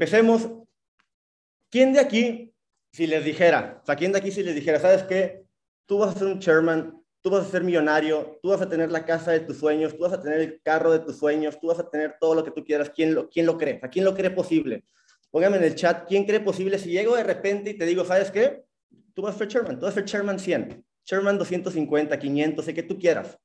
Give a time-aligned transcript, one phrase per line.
[0.00, 0.48] empecemos.
[1.68, 2.54] ¿Quién de aquí,
[2.90, 5.44] si les dijera, o sea, quién de aquí si les dijera, ¿sabes qué?
[5.84, 8.90] Tú vas a ser un chairman, tú vas a ser millonario, tú vas a tener
[8.90, 11.66] la casa de tus sueños, tú vas a tener el carro de tus sueños, tú
[11.66, 12.90] vas a tener todo lo que tú quieras.
[12.90, 13.78] ¿Quién lo, quién lo cree?
[13.82, 14.84] ¿A quién lo cree posible?
[15.30, 16.78] Póngame en el chat, ¿quién cree posible?
[16.78, 18.64] Si llego de repente y te digo, ¿sabes qué?
[19.14, 22.72] Tú vas a ser chairman, tú vas a ser chairman 100, chairman 250, 500, sé
[22.72, 23.38] que tú quieras.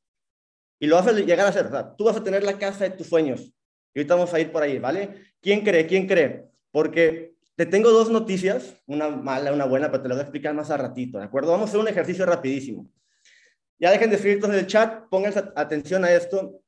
[0.80, 1.66] Y lo vas a llegar a hacer.
[1.66, 3.52] O sea, tú vas a tener la casa de tus sueños.
[3.96, 5.32] Y ahorita vamos a ir por ahí, ¿vale?
[5.42, 5.88] ¿Quién cree?
[5.88, 6.50] ¿Quién cree?
[6.70, 10.54] Porque te tengo dos noticias, una mala, una buena, pero te las voy a explicar
[10.54, 11.52] más a ratito, ¿de acuerdo?
[11.52, 12.90] Vamos a hacer un ejercicio rapidísimo.
[13.80, 16.60] Ya dejen de escribir en el chat, pónganse atención a esto.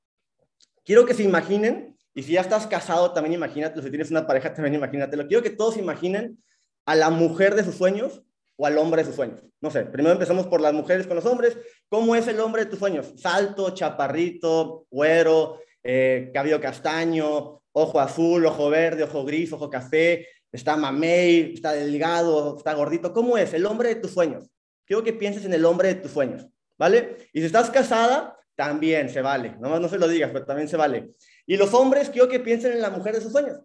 [0.86, 4.54] Quiero que se imaginen, y si ya estás casado, también imagínate, si tienes una pareja,
[4.54, 5.28] también imagínatelo.
[5.28, 6.42] Quiero que todos imaginen
[6.86, 8.24] a la mujer de sus sueños
[8.56, 9.44] o al hombre de sus sueños.
[9.60, 11.58] No sé, primero empezamos por las mujeres con los hombres.
[11.90, 13.14] ¿Cómo es el hombre de tus sueños?
[13.18, 21.54] Salto, chaparrito, güero, eh, castaño, ojo azul, ojo verde, ojo gris, ojo café, está mamey,
[21.56, 23.14] está delgado, está gordito.
[23.14, 24.50] ¿Cómo es el hombre de tus sueños?
[24.86, 26.48] Quiero que pienses en el hombre de tus sueños.
[26.78, 27.30] ¿vale?
[27.34, 29.56] Y si estás casada, también se vale.
[29.60, 31.12] Nomás no se lo digas, pero también se vale.
[31.46, 33.60] Y los hombres, quiero que piensen en la mujer de sus sueños.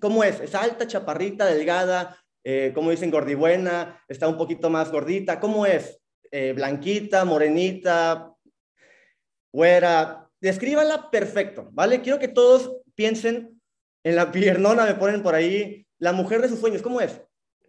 [0.00, 0.40] ¿Cómo es?
[0.40, 2.18] ¿Es alta, chaparrita, delgada?
[2.42, 4.02] Eh, ¿Cómo dicen gordibuena?
[4.08, 5.40] ¿Está un poquito más gordita?
[5.40, 6.00] ¿Cómo es?
[6.30, 8.32] Eh, blanquita, morenita,
[9.52, 10.23] güera.
[10.44, 12.02] Descríbala perfecto, ¿vale?
[12.02, 13.62] Quiero que todos piensen
[14.04, 16.82] en la piernona, me ponen por ahí, la mujer de sus sueños.
[16.82, 17.18] ¿Cómo es?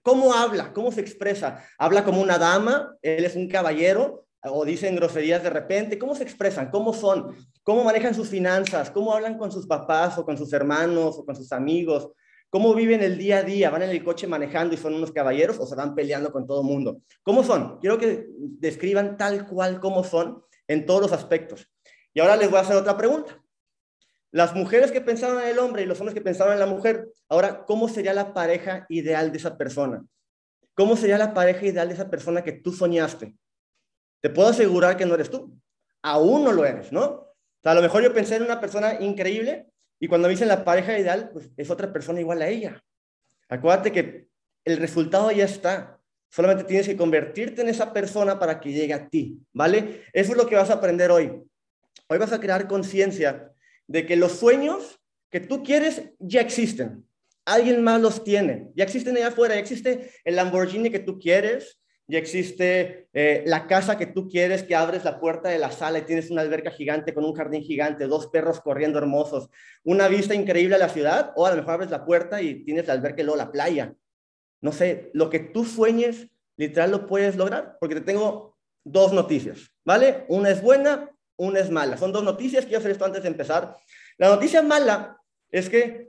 [0.02, 0.74] ¿Cómo habla?
[0.74, 1.64] ¿Cómo se expresa?
[1.78, 2.94] ¿Habla como una dama?
[3.02, 4.26] ¿Él es un caballero?
[4.48, 6.70] o dicen groserías de repente, ¿cómo se expresan?
[6.70, 7.34] ¿Cómo son?
[7.64, 8.92] ¿Cómo manejan sus finanzas?
[8.92, 12.12] ¿Cómo hablan con sus papás o con sus hermanos o con sus amigos?
[12.50, 13.70] ¿Cómo viven el día a día?
[13.70, 16.60] ¿Van en el coche manejando y son unos caballeros o se van peleando con todo
[16.60, 17.00] el mundo?
[17.24, 17.80] ¿Cómo son?
[17.80, 21.70] Quiero que describan tal cual cómo son en todos los aspectos.
[22.16, 23.40] Y ahora les voy a hacer otra pregunta.
[24.32, 27.10] Las mujeres que pensaban en el hombre y los hombres que pensaban en la mujer,
[27.30, 30.04] ahora, ¿cómo sería la pareja ideal de esa persona?
[30.74, 33.36] ¿Cómo sería la pareja ideal de esa persona que tú soñaste?
[34.26, 35.56] te puedo asegurar que no eres tú.
[36.02, 37.28] Aún no lo eres, ¿no?
[37.64, 39.68] A lo mejor yo pensé en una persona increíble
[40.00, 42.84] y cuando me dicen la pareja ideal, pues es otra persona igual a ella.
[43.50, 44.28] Acuérdate que
[44.64, 46.00] el resultado ya está.
[46.32, 50.06] Solamente tienes que convertirte en esa persona para que llegue a ti, ¿vale?
[50.12, 51.44] Eso es lo que vas a aprender hoy.
[52.08, 53.52] Hoy vas a crear conciencia
[53.88, 55.00] de que los sueños
[55.30, 57.08] que tú quieres ya existen.
[57.46, 58.72] Alguien más los tiene.
[58.76, 59.56] Ya existen allá afuera.
[59.56, 64.64] Ya existe el Lamborghini que tú quieres ya existe eh, la casa que tú quieres,
[64.64, 67.64] que abres la puerta de la sala y tienes una alberca gigante con un jardín
[67.64, 69.50] gigante, dos perros corriendo hermosos,
[69.84, 72.86] una vista increíble a la ciudad, o a lo mejor abres la puerta y tienes
[72.86, 73.96] la alberca y luego la playa.
[74.62, 76.28] No sé, lo que tú sueñes,
[76.58, 80.26] literal lo puedes lograr, porque te tengo dos noticias, ¿vale?
[80.28, 81.98] Una es buena, una es mala.
[81.98, 83.76] Son dos noticias, quiero hacer esto antes de empezar.
[84.18, 85.18] La noticia mala
[85.50, 86.08] es que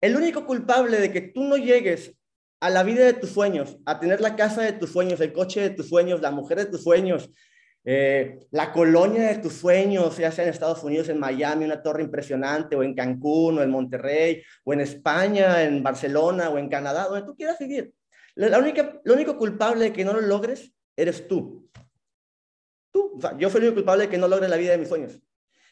[0.00, 2.14] el único culpable de que tú no llegues
[2.60, 5.60] a la vida de tus sueños, a tener la casa de tus sueños, el coche
[5.60, 7.30] de tus sueños, la mujer de tus sueños,
[7.84, 12.02] eh, la colonia de tus sueños, ya sea en Estados Unidos, en Miami, una torre
[12.02, 17.08] impresionante, o en Cancún, o en Monterrey, o en España, en Barcelona, o en Canadá,
[17.08, 17.94] donde tú quieras vivir.
[18.34, 21.59] La, única, lo único culpable de que no lo logres eres tú.
[23.38, 25.20] Yo soy el culpable de que no logres la vida de mis sueños.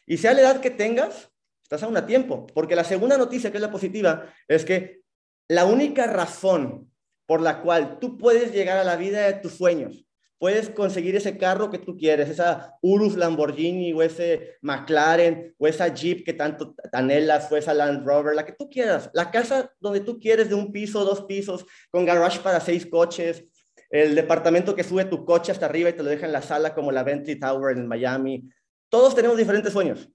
[0.05, 1.31] Y sea la edad que tengas,
[1.63, 5.01] estás aún a tiempo, porque la segunda noticia, que es la positiva, es que
[5.47, 6.91] la única razón
[7.25, 10.05] por la cual tú puedes llegar a la vida de tus sueños,
[10.39, 15.89] puedes conseguir ese carro que tú quieres, esa Urus Lamborghini o ese McLaren o esa
[15.89, 19.99] Jeep que tanto anhelas o esa Land Rover, la que tú quieras, la casa donde
[19.99, 23.43] tú quieres de un piso, dos pisos, con garage para seis coches,
[23.89, 26.75] el departamento que sube tu coche hasta arriba y te lo deja en la sala
[26.75, 28.49] como la Bentley Tower en Miami.
[28.89, 30.09] Todos tenemos diferentes sueños.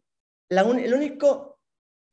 [0.49, 1.59] el único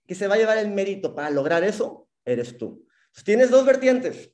[0.07, 2.85] que se va a llevar el mérito para lograr eso eres tú
[3.23, 4.31] tienes dos vertientes,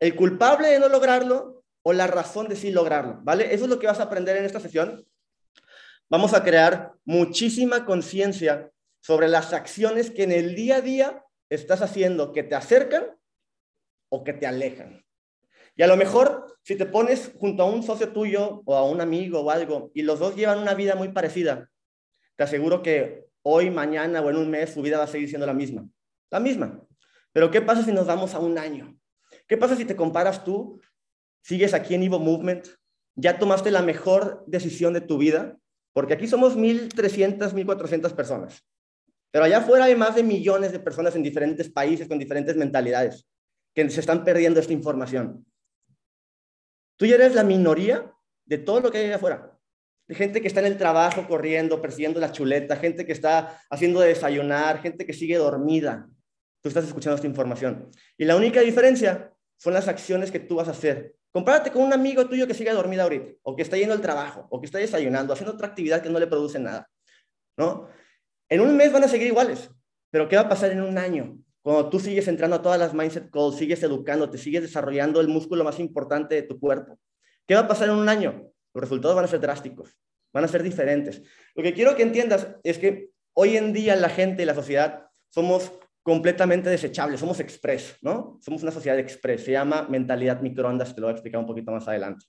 [0.00, 3.54] el culpable de no lograrlo o la razón de sí lograrlo, ¿vale?
[3.54, 5.06] Eso es lo que vas a aprender en esta sesión.
[6.10, 8.70] Vamos a crear muchísima conciencia
[9.00, 13.18] sobre las acciones que en el día a día estás haciendo que te acercan
[14.10, 15.04] o que te alejan.
[15.74, 19.00] Y a lo mejor, si te pones junto a un socio tuyo o a un
[19.00, 21.70] amigo o algo y los dos llevan una vida muy parecida,
[22.36, 25.46] te aseguro que hoy, mañana o en un mes su vida va a seguir siendo
[25.46, 25.86] la misma.
[26.30, 26.80] La misma.
[27.32, 28.96] Pero ¿qué pasa si nos damos a un año?
[29.48, 30.80] ¿Qué pasa si te comparas tú?
[31.42, 32.68] ¿Sigues aquí en Evo Movement?
[33.14, 35.56] ¿Ya tomaste la mejor decisión de tu vida?
[35.92, 38.62] Porque aquí somos 1.300, 1.400 personas.
[39.30, 43.26] Pero allá afuera hay más de millones de personas en diferentes países con diferentes mentalidades
[43.74, 45.46] que se están perdiendo esta información.
[46.96, 48.12] Tú ya eres la minoría
[48.44, 49.58] de todo lo que hay afuera.
[50.08, 54.00] De gente que está en el trabajo corriendo, persiguiendo la chuleta, gente que está haciendo
[54.00, 56.08] desayunar, gente que sigue dormida,
[56.60, 57.90] tú estás escuchando esta información.
[58.16, 61.16] Y la única diferencia son las acciones que tú vas a hacer.
[61.32, 64.46] Compárate con un amigo tuyo que sigue dormido ahorita, o que está yendo al trabajo,
[64.50, 66.90] o que está desayunando, haciendo otra actividad que no le produce nada,
[67.56, 67.88] ¿no?
[68.50, 69.70] En un mes van a seguir iguales,
[70.10, 71.41] pero ¿qué va a pasar en un año?
[71.62, 75.28] Cuando tú sigues entrando a todas las mindset calls, sigues educando, te sigues desarrollando el
[75.28, 76.98] músculo más importante de tu cuerpo.
[77.46, 78.50] ¿Qué va a pasar en un año?
[78.74, 79.96] Los resultados van a ser drásticos,
[80.32, 81.22] van a ser diferentes.
[81.54, 85.06] Lo que quiero que entiendas es que hoy en día la gente y la sociedad
[85.30, 85.72] somos
[86.02, 88.38] completamente desechables, somos express, ¿no?
[88.40, 91.70] Somos una sociedad express, se llama mentalidad microondas, te lo voy a explicar un poquito
[91.70, 92.26] más adelante.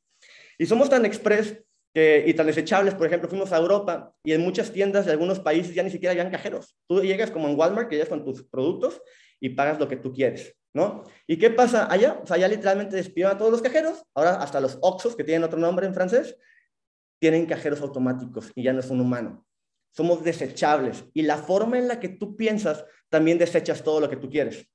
[0.60, 1.60] Y somos tan express
[1.92, 5.40] que, y tan desechables, por ejemplo, fuimos a Europa y en muchas tiendas de algunos
[5.40, 6.78] países ya ni siquiera habían cajeros.
[6.88, 9.02] Tú llegas como en Walmart, que llegas con tus productos
[9.44, 11.04] y pagas lo que tú quieres, ¿no?
[11.28, 12.20] ¿Y qué pasa allá?
[12.24, 15.44] O sea, allá literalmente despidieron a todos los cajeros, ahora hasta los Oxos, que tienen
[15.44, 16.38] otro nombre en francés,
[17.20, 19.46] tienen cajeros automáticos y ya no es un humano
[19.94, 24.18] somos desechables y la forma en la que tú piensas también desechas todo lo que
[24.18, 24.68] tú quieres.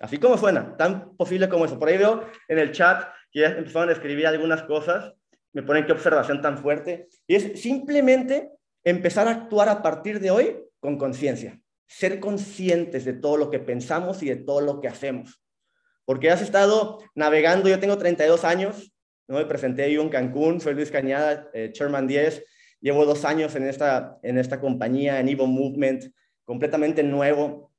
[0.00, 1.78] Así como suena, tan posible como eso.
[1.78, 5.12] Por ahí veo en el chat que ya empezaron a escribir algunas cosas,
[5.52, 7.08] me ponen qué observación tan fuerte.
[7.26, 8.50] Y es simplemente
[8.82, 11.60] empezar a actuar a partir de hoy con conciencia,
[11.92, 15.42] ser conscientes de todo lo que pensamos y de todo lo que hacemos.
[16.04, 18.92] Porque has estado navegando, yo tengo 32 años,
[19.28, 19.36] ¿no?
[19.38, 22.44] me presenté yo en Cancún, soy Luis Cañada, eh, Chairman 10,
[22.82, 26.12] Llevo dos años en esta, en esta compañía, en Evo Movement,
[26.44, 27.72] completamente nuevo.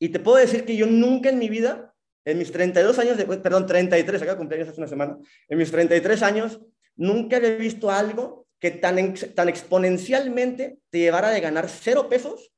[0.00, 1.94] Y te puedo decir que yo nunca en mi vida,
[2.24, 5.18] en mis 32 años, de, perdón, 33, acá cumpleaños hace una semana,
[5.48, 6.60] en mis 33 años,
[6.96, 12.52] nunca había visto algo que tan, tan exponencialmente te llevara de ganar cero pesos,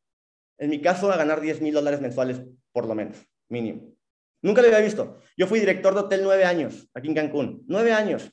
[0.58, 2.41] en mi caso, a ganar 10 mil dólares mensuales,
[2.73, 3.17] por lo menos,
[3.49, 3.97] mínimo.
[4.43, 5.19] Nunca lo había visto.
[5.37, 7.64] Yo fui director de hotel nueve años, aquí en Cancún.
[7.67, 8.31] Nueve años.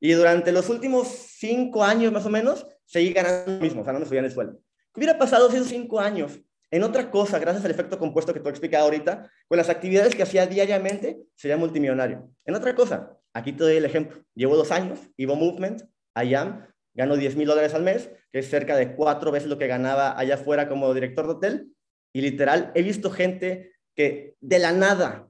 [0.00, 3.92] Y durante los últimos cinco años más o menos, seguí ganando lo mismo, o sea,
[3.92, 4.58] no me subían el sueldo.
[4.92, 8.48] ¿Qué hubiera pasado esos cinco años en otra cosa, gracias al efecto compuesto que te
[8.48, 12.30] he explicado ahorita, con las actividades que hacía diariamente, sería multimillonario?
[12.44, 14.24] En otra cosa, aquí te doy el ejemplo.
[14.34, 15.82] Llevo dos años, Evo Movement,
[16.16, 19.66] IAM, gano 10 mil dólares al mes, que es cerca de cuatro veces lo que
[19.66, 21.72] ganaba allá afuera como director de hotel.
[22.12, 25.28] Y literal, he visto gente que de la nada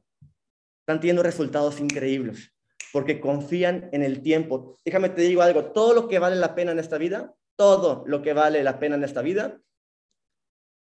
[0.80, 2.52] están teniendo resultados increíbles
[2.92, 4.78] porque confían en el tiempo.
[4.84, 8.22] Déjame te digo algo, todo lo que vale la pena en esta vida, todo lo
[8.22, 9.60] que vale la pena en esta vida,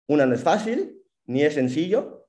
[0.08, 2.28] una no es fácil, ni es sencillo,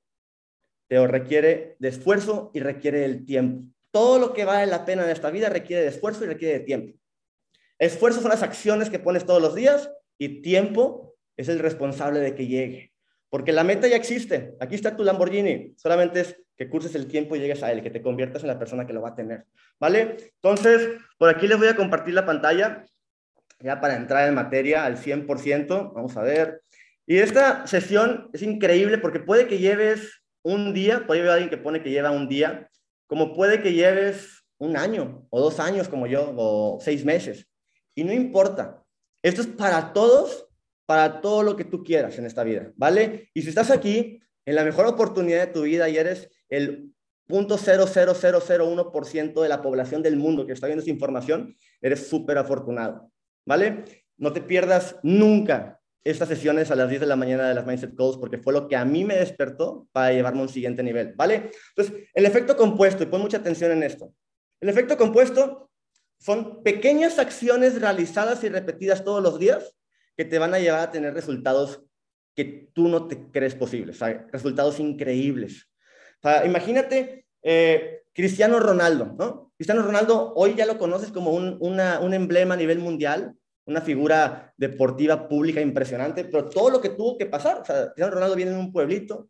[0.87, 3.67] pero requiere de esfuerzo y requiere del tiempo.
[3.91, 6.65] Todo lo que vale la pena en esta vida requiere de esfuerzo y requiere de
[6.65, 6.97] tiempo.
[7.79, 12.35] Esfuerzo son las acciones que pones todos los días y tiempo es el responsable de
[12.35, 12.93] que llegue.
[13.29, 14.55] Porque la meta ya existe.
[14.59, 15.73] Aquí está tu Lamborghini.
[15.77, 18.57] Solamente es que curses el tiempo y llegues a él, que te conviertas en la
[18.57, 19.45] persona que lo va a tener.
[19.79, 20.15] ¿Vale?
[20.35, 22.85] Entonces, por aquí les voy a compartir la pantalla,
[23.59, 25.93] ya para entrar en materia al 100%.
[25.93, 26.61] Vamos a ver.
[27.05, 31.57] Y esta sesión es increíble porque puede que lleves un día, puede haber alguien que
[31.57, 32.69] pone que lleva un día,
[33.07, 37.47] como puede que lleves un año o dos años como yo, o seis meses.
[37.95, 38.83] Y no importa.
[39.23, 40.47] Esto es para todos,
[40.85, 43.29] para todo lo que tú quieras en esta vida, ¿vale?
[43.33, 46.91] Y si estás aquí en la mejor oportunidad de tu vida y eres el
[47.27, 53.09] 0.00001% de la población del mundo que está viendo esta información, eres súper afortunado,
[53.47, 53.83] ¿vale?
[54.17, 57.95] No te pierdas nunca estas sesiones a las 10 de la mañana de las Mindset
[57.95, 61.15] Calls porque fue lo que a mí me despertó para llevarme a un siguiente nivel,
[61.15, 61.49] ¿vale?
[61.75, 64.13] Entonces, el efecto compuesto, y pon mucha atención en esto,
[64.61, 65.64] el efecto compuesto
[66.25, 69.75] son pequeñas acciones realizadas y repetidas todos los días
[70.17, 71.83] que te van a llevar a tener resultados
[72.35, 73.99] que tú no te crees posibles,
[74.31, 75.69] resultados increíbles
[76.45, 79.51] imagínate eh, Cristiano Ronaldo, ¿no?
[79.55, 85.27] Cristiano Ronaldo hoy ya lo conoces como un, emblema a nivel mundial, una figura deportiva
[85.27, 88.57] pública impresionante, pero todo lo que tuvo que pasar, o sea, Cristiano Ronaldo viene en
[88.57, 89.29] un pueblito,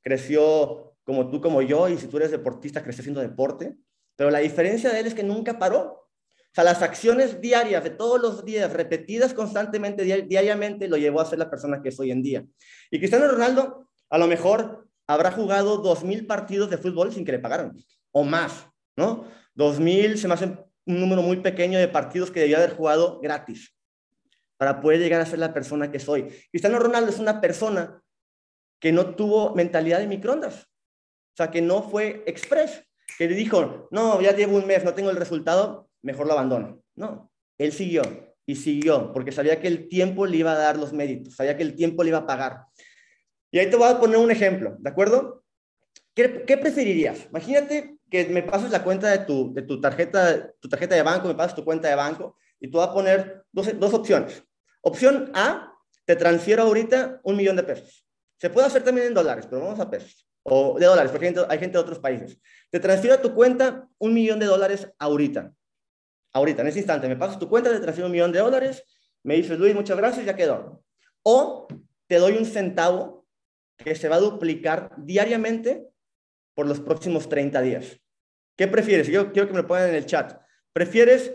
[0.00, 3.76] creció como tú, como yo, y si tú eres deportista, creció haciendo deporte,
[4.14, 6.07] pero la diferencia de él es que nunca paró.
[6.58, 11.38] Sea, las acciones diarias de todos los días, repetidas constantemente, diariamente, lo llevó a ser
[11.38, 12.44] la persona que es hoy en día.
[12.90, 17.38] Y Cristiano Ronaldo, a lo mejor habrá jugado 2.000 partidos de fútbol sin que le
[17.38, 17.76] pagaran,
[18.10, 19.28] o más, ¿no?
[19.54, 23.72] 2.000 se me hace un número muy pequeño de partidos que debía haber jugado gratis
[24.56, 26.24] para poder llegar a ser la persona que soy.
[26.50, 28.02] Cristiano Ronaldo es una persona
[28.80, 32.82] que no tuvo mentalidad de microondas, o sea, que no fue express,
[33.16, 36.82] que le dijo, no, ya llevo un mes, no tengo el resultado, mejor lo abandono.
[36.94, 38.02] No, él siguió
[38.46, 41.62] y siguió, porque sabía que el tiempo le iba a dar los méritos, sabía que
[41.62, 42.64] el tiempo le iba a pagar.
[43.50, 45.44] Y ahí te voy a poner un ejemplo, ¿de acuerdo?
[46.14, 47.26] ¿Qué, preferirías?
[47.30, 51.28] Imagínate que me pases la cuenta de tu, de tu, tarjeta, tu tarjeta de banco,
[51.28, 54.42] me pasas tu cuenta de banco y tú vas a poner dos, dos opciones.
[54.80, 55.72] Opción A,
[56.04, 58.04] te transfiero ahorita un millón de pesos.
[58.38, 60.26] Se puede hacer también en dólares, pero vamos a pesos.
[60.42, 62.40] o de dólares, porque hay gente de otros países.
[62.70, 65.52] Te transfiero a tu cuenta un millón de dólares ahorita.
[66.32, 68.84] Ahorita, en ese instante, me pasas tu cuenta, te transfiero un millón de dólares,
[69.22, 70.82] me dices, Luis, muchas gracias, ya quedó.
[71.22, 71.66] O
[72.06, 73.26] te doy un centavo
[73.76, 75.88] que se va a duplicar diariamente
[76.54, 78.00] por los próximos 30 días.
[78.56, 79.06] ¿Qué prefieres?
[79.06, 80.40] Yo quiero que me lo pongan en el chat.
[80.72, 81.32] ¿Prefieres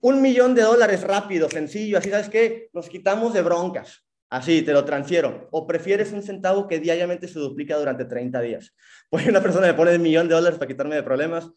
[0.00, 4.06] un millón de dólares rápido, sencillo, así sabes que nos quitamos de broncas?
[4.30, 5.48] Así, te lo transfiero.
[5.52, 8.74] ¿O prefieres un centavo que diariamente se duplica durante 30 días?
[9.10, 11.48] Pues una persona me pone un millón de dólares para quitarme de problemas.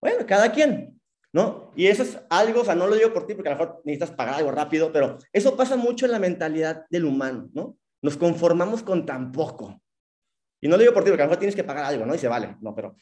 [0.00, 1.00] Bueno, cada quien,
[1.32, 1.72] ¿no?
[1.74, 3.82] Y eso es algo, o sea, no lo digo por ti porque a lo mejor
[3.84, 7.78] necesitas pagar algo rápido, pero eso pasa mucho en la mentalidad del humano, ¿no?
[8.02, 9.80] Nos conformamos con tan poco.
[10.60, 12.14] Y no lo digo por ti porque a lo mejor tienes que pagar algo, ¿no?
[12.14, 12.96] Y se vale, no, pero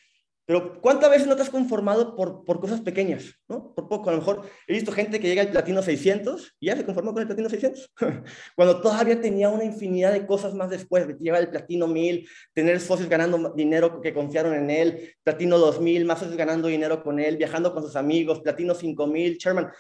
[0.51, 3.37] pero ¿cuántas veces no te has conformado por, por cosas pequeñas?
[3.47, 3.73] ¿no?
[3.73, 4.11] Por poco.
[4.11, 7.13] A lo mejor he visto gente que llega al platino 600 y ya se conformó
[7.13, 7.93] con el platino 600.
[8.57, 11.07] Cuando todavía tenía una infinidad de cosas más después.
[11.21, 16.19] Llegar al platino 1000, tener socios ganando dinero que confiaron en él, platino 2000, más
[16.19, 19.71] socios ganando dinero con él, viajando con sus amigos, platino 5000, Sherman.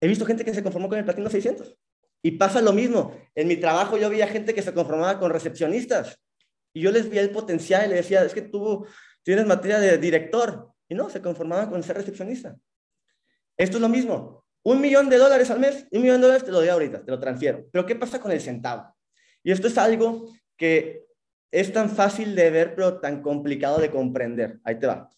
[0.00, 1.76] He visto gente que se conformó con el platino 600.
[2.22, 3.16] Y pasa lo mismo.
[3.34, 6.20] En mi trabajo yo veía gente que se conformaba con recepcionistas.
[6.72, 8.86] Y yo les veía el potencial y les decía, es que tú
[9.28, 10.72] tienes materia de director.
[10.88, 12.56] Y no, se conformaba con ser recepcionista.
[13.58, 14.42] Esto es lo mismo.
[14.62, 17.10] Un millón de dólares al mes, un millón de dólares te lo doy ahorita, te
[17.10, 17.66] lo transfiero.
[17.70, 18.96] Pero ¿qué pasa con el centavo?
[19.42, 21.04] Y esto es algo que
[21.50, 24.60] es tan fácil de ver, pero tan complicado de comprender.
[24.64, 25.10] Ahí te va.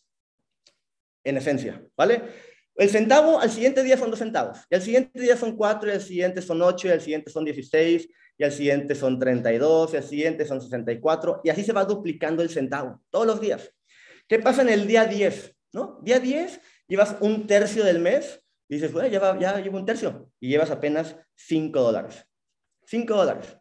[1.23, 2.21] En esencia, ¿vale?
[2.75, 5.93] El centavo al siguiente día son dos centavos, y al siguiente día son cuatro, y
[5.93, 9.59] al siguiente son ocho, y al siguiente son dieciséis, y al siguiente son treinta y
[9.59, 13.00] dos, y al siguiente son sesenta y cuatro, y así se va duplicando el centavo
[13.09, 13.73] todos los días.
[14.31, 15.57] ¿Qué pasa en el día 10?
[15.73, 15.99] ¿no?
[16.03, 20.31] Día 10, llevas un tercio del mes y dices, bueno, ya, ya llevo un tercio
[20.39, 22.25] y llevas apenas 5 dólares.
[22.87, 23.59] 5 dólares.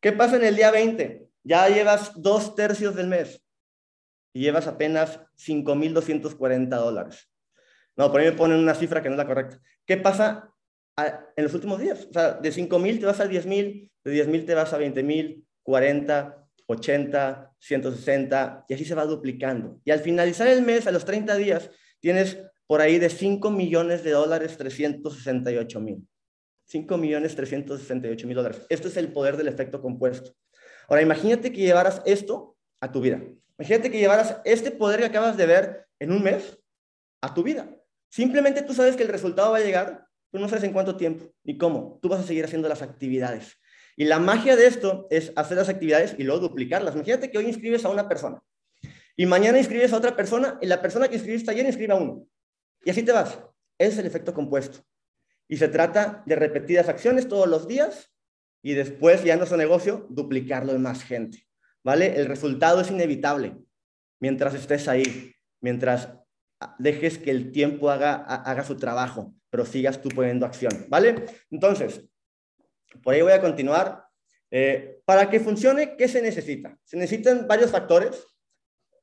[0.00, 1.28] ¿Qué pasa en el día 20?
[1.42, 3.44] Ya llevas dos tercios del mes
[4.32, 7.30] y llevas apenas 5.240 dólares.
[7.94, 9.60] No, por ahí me ponen una cifra que no es la correcta.
[9.84, 10.50] ¿Qué pasa
[10.96, 12.06] en los últimos días?
[12.08, 16.45] O sea, de 5.000 te vas a 10.000, de 10.000 te vas a 20.000, 40,
[16.66, 19.80] 80, 160, y así se va duplicando.
[19.84, 21.70] Y al finalizar el mes, a los 30 días,
[22.00, 26.06] tienes por ahí de 5 millones de dólares 368 mil.
[26.66, 28.66] 5 millones 368 mil dólares.
[28.68, 30.32] Esto es el poder del efecto compuesto.
[30.88, 33.22] Ahora, imagínate que llevaras esto a tu vida.
[33.58, 36.58] Imagínate que llevaras este poder que acabas de ver en un mes
[37.20, 37.68] a tu vida.
[38.10, 41.32] Simplemente tú sabes que el resultado va a llegar, tú no sabes en cuánto tiempo
[41.44, 41.98] ni cómo.
[42.02, 43.56] Tú vas a seguir haciendo las actividades.
[43.96, 46.94] Y la magia de esto es hacer las actividades y luego duplicarlas.
[46.94, 48.42] Imagínate que hoy inscribes a una persona
[49.16, 52.26] y mañana inscribes a otra persona y la persona que inscribiste ayer inscribe a uno.
[52.84, 53.38] Y así te vas.
[53.78, 54.80] Es el efecto compuesto.
[55.48, 58.12] Y se trata de repetidas acciones todos los días
[58.62, 61.46] y después, ya en nuestro negocio, duplicarlo en más gente.
[61.82, 62.18] ¿Vale?
[62.18, 63.56] El resultado es inevitable
[64.20, 66.10] mientras estés ahí, mientras
[66.78, 70.86] dejes que el tiempo haga, haga su trabajo, pero sigas tú poniendo acción.
[70.88, 71.26] ¿Vale?
[71.50, 72.04] Entonces,
[73.02, 74.04] por ahí voy a continuar.
[74.50, 76.78] Eh, para que funcione, ¿qué se necesita?
[76.84, 78.24] Se necesitan varios factores.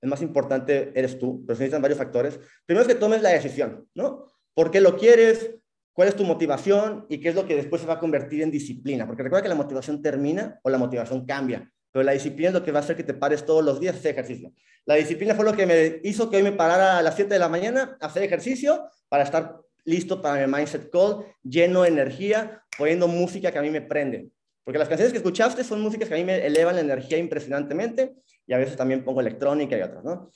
[0.01, 2.39] El más importante eres tú, pero se necesitan varios factores.
[2.65, 4.25] Primero es que tomes la decisión, ¿no?
[4.53, 5.55] ¿Por qué lo quieres?
[5.93, 7.05] ¿Cuál es tu motivación?
[7.07, 9.05] ¿Y qué es lo que después se va a convertir en disciplina?
[9.05, 11.71] Porque recuerda que la motivación termina o la motivación cambia.
[11.91, 13.95] Pero la disciplina es lo que va a hacer que te pares todos los días
[13.95, 14.51] a hacer ejercicio.
[14.85, 17.39] La disciplina fue lo que me hizo que hoy me parara a las 7 de
[17.39, 22.63] la mañana a hacer ejercicio para estar listo para mi mindset call, lleno de energía,
[22.77, 24.29] poniendo música que a mí me prende.
[24.63, 28.13] Porque las canciones que escuchaste son músicas que a mí me elevan la energía impresionantemente
[28.47, 30.31] y a veces también pongo electrónica y otras, ¿no?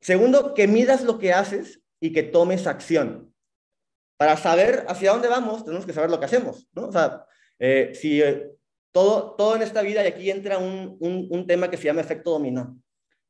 [0.00, 3.34] Segundo, que midas lo que haces y que tomes acción.
[4.16, 6.86] Para saber hacia dónde vamos, tenemos que saber lo que hacemos, ¿no?
[6.86, 7.26] O sea,
[7.58, 8.50] eh, si eh,
[8.92, 12.00] todo, todo en esta vida, y aquí entra un, un, un tema que se llama
[12.00, 12.78] efecto dominó.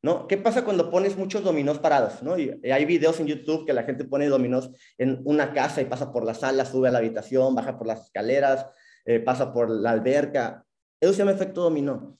[0.03, 0.27] ¿No?
[0.27, 2.39] ¿Qué pasa cuando pones muchos dominós parados, ¿no?
[2.39, 6.13] Y hay videos en YouTube que la gente pone dominós en una casa y pasa
[6.13, 8.67] por la sala, sube a la habitación, baja por las escaleras,
[9.05, 10.65] eh, pasa por la alberca.
[11.01, 12.17] Eso se llama efecto dominó.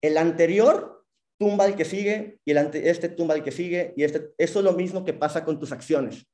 [0.00, 1.04] El anterior
[1.38, 4.64] tumba al que sigue y el este tumba al que sigue y este, eso es
[4.64, 6.26] lo mismo que pasa con tus acciones.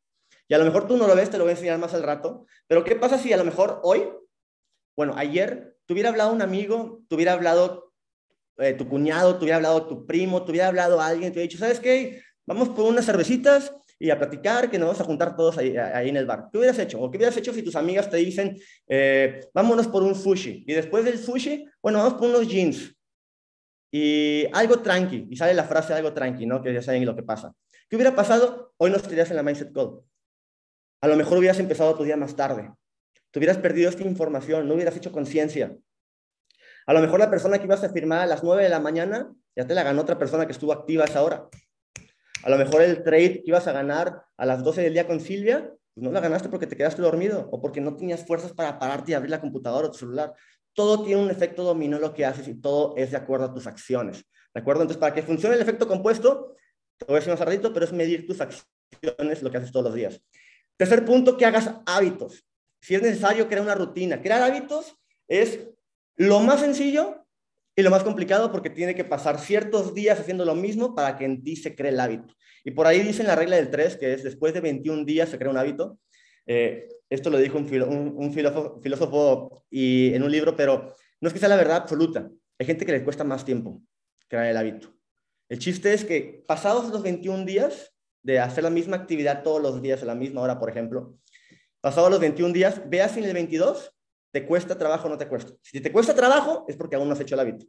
[0.49, 2.03] Y a lo mejor tú no lo ves, te lo voy a enseñar más al
[2.03, 4.09] rato, pero ¿qué pasa si a lo mejor hoy,
[4.97, 7.94] bueno, ayer, tuviera hablado un amigo, tuviera hablado
[8.59, 11.59] eh, tu cuñado, te hubiera hablado tu primo, te hubiera hablado alguien, te hubiera dicho,
[11.59, 12.23] ¿sabes qué?
[12.47, 16.09] Vamos por unas cervecitas y a platicar, que nos vamos a juntar todos ahí, ahí
[16.09, 16.49] en el bar.
[16.53, 17.01] ¿Qué hubieras hecho?
[17.01, 18.57] ¿O qué hubieras hecho si tus amigas te dicen,
[18.89, 20.65] eh, vámonos por un sushi?
[20.67, 22.95] Y después del sushi, bueno, vamos por unos jeans.
[23.91, 26.61] Y algo tranqui, y sale la frase algo tranqui, ¿no?
[26.61, 27.55] Que ya saben lo que pasa.
[27.89, 28.75] ¿Qué hubiera pasado?
[28.77, 30.01] Hoy no estarías en la Mindset Call.
[31.01, 32.73] A lo mejor hubieras empezado tu día más tarde.
[33.31, 35.77] Te hubieras perdido esta información, no hubieras hecho conciencia.
[36.87, 39.33] A lo mejor la persona que ibas a firmar a las 9 de la mañana
[39.57, 41.49] ya te la ganó otra persona que estuvo activa a esa hora.
[42.43, 45.21] A lo mejor el trade que ibas a ganar a las 12 del día con
[45.21, 48.79] Silvia, pues no la ganaste porque te quedaste dormido o porque no tenías fuerzas para
[48.79, 50.35] pararte y abrir la computadora o tu celular.
[50.75, 53.67] Todo tiene un efecto dominó lo que haces y todo es de acuerdo a tus
[53.67, 54.25] acciones.
[54.53, 54.83] ¿De acuerdo?
[54.83, 56.55] Entonces, para que funcione el efecto compuesto,
[56.99, 59.87] te voy a decir más ratito, pero es medir tus acciones, lo que haces todos
[59.87, 60.21] los días.
[60.77, 62.45] Tercer punto, que hagas hábitos.
[62.81, 64.21] Si es necesario, crear una rutina.
[64.21, 64.97] Crear hábitos
[65.29, 65.69] es
[66.17, 67.25] lo más sencillo
[67.77, 71.25] y lo más complicado porque tiene que pasar ciertos días haciendo lo mismo para que
[71.25, 72.35] en ti se cree el hábito.
[72.65, 75.39] Y por ahí dicen la regla del 3, que es después de 21 días se
[75.39, 75.99] crea un hábito.
[76.47, 81.35] Eh, esto lo dijo un, un, filósofo, filósofo, y en un libro, pero no es
[81.35, 82.31] que sea la verdad absoluta.
[82.59, 83.83] Hay gente que le cuesta más tiempo
[84.29, 84.95] crear el hábito.
[85.49, 87.93] El chiste es que pasados los 21 días
[88.23, 91.19] de hacer la misma actividad todos los días a la misma hora, por ejemplo,
[91.81, 93.94] pasados los 21 días, veas si en el 22
[94.35, 95.53] ¿Te cuesta trabajo o no te cuesta?
[95.63, 97.67] Si te cuesta trabajo, es porque aún no has hecho el hábito.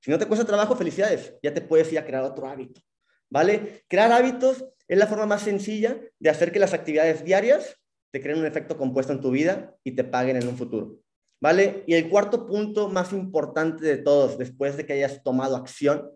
[0.00, 2.80] Si no te cuesta trabajo, felicidades, ya te puedes ir a crear otro hábito.
[3.28, 3.84] ¿Vale?
[3.86, 7.76] Crear hábitos es la forma más sencilla de hacer que las actividades diarias
[8.10, 10.96] te creen un efecto compuesto en tu vida y te paguen en un futuro.
[11.38, 11.84] ¿Vale?
[11.86, 16.12] Y el cuarto punto más importante de todos, después de que hayas tomado acción,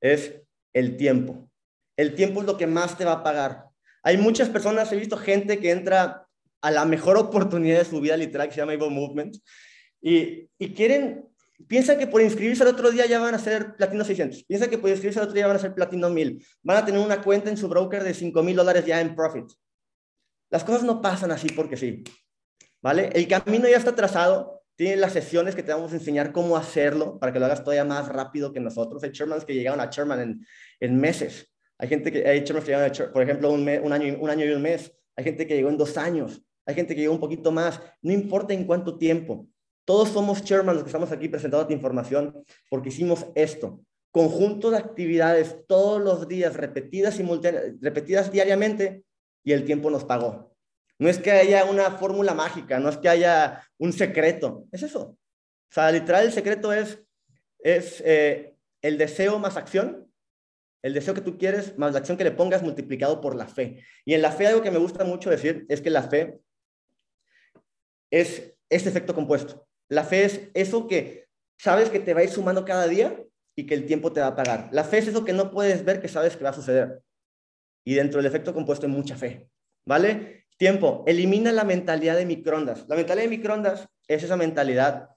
[0.00, 1.48] es el tiempo.
[1.96, 3.66] El tiempo es lo que más te va a pagar.
[4.02, 6.26] Hay muchas personas, he visto gente que entra
[6.62, 9.36] a la mejor oportunidad de su vida literal que se llama Evo Movement
[10.00, 11.28] y, y quieren,
[11.66, 14.78] piensan que por inscribirse al otro día ya van a ser platino 600, piensan que
[14.78, 17.50] por inscribirse al otro día van a ser platino 1000, van a tener una cuenta
[17.50, 19.50] en su broker de 5 mil dólares ya en profit.
[20.50, 22.02] Las cosas no pasan así porque sí,
[22.82, 23.10] ¿vale?
[23.12, 27.18] El camino ya está trazado, tienen las sesiones que te vamos a enseñar cómo hacerlo
[27.18, 29.02] para que lo hagas todavía más rápido que nosotros.
[29.04, 30.46] Hay chairmans que llegaron a chairman en,
[30.80, 31.52] en meses.
[31.78, 34.50] Hay gente que, hay chairmans que llegaron por ejemplo, un, un, año, un año y
[34.50, 34.90] un mes.
[35.16, 38.12] Hay gente que llegó en dos años hay gente que llegó un poquito más, no
[38.12, 39.46] importa en cuánto tiempo.
[39.84, 43.80] Todos somos chairman los que estamos aquí presentando tu información porque hicimos esto.
[44.12, 47.18] Conjunto de actividades todos los días, repetidas,
[47.80, 49.04] repetidas diariamente,
[49.44, 50.54] y el tiempo nos pagó.
[50.98, 55.00] No es que haya una fórmula mágica, no es que haya un secreto, es eso.
[55.02, 57.02] O sea, literal el secreto es,
[57.58, 60.10] es eh, el deseo más acción,
[60.82, 63.82] el deseo que tú quieres más la acción que le pongas multiplicado por la fe.
[64.04, 66.40] Y en la fe algo que me gusta mucho decir es que la fe
[68.10, 69.66] es este efecto compuesto.
[69.88, 73.22] La fe es eso que sabes que te va a ir sumando cada día
[73.56, 74.68] y que el tiempo te va a pagar.
[74.72, 77.02] La fe es eso que no puedes ver que sabes que va a suceder.
[77.84, 79.48] Y dentro del efecto compuesto hay mucha fe.
[79.86, 80.46] ¿Vale?
[80.56, 81.04] Tiempo.
[81.06, 82.86] Elimina la mentalidad de microondas.
[82.88, 85.10] La mentalidad de microondas es esa mentalidad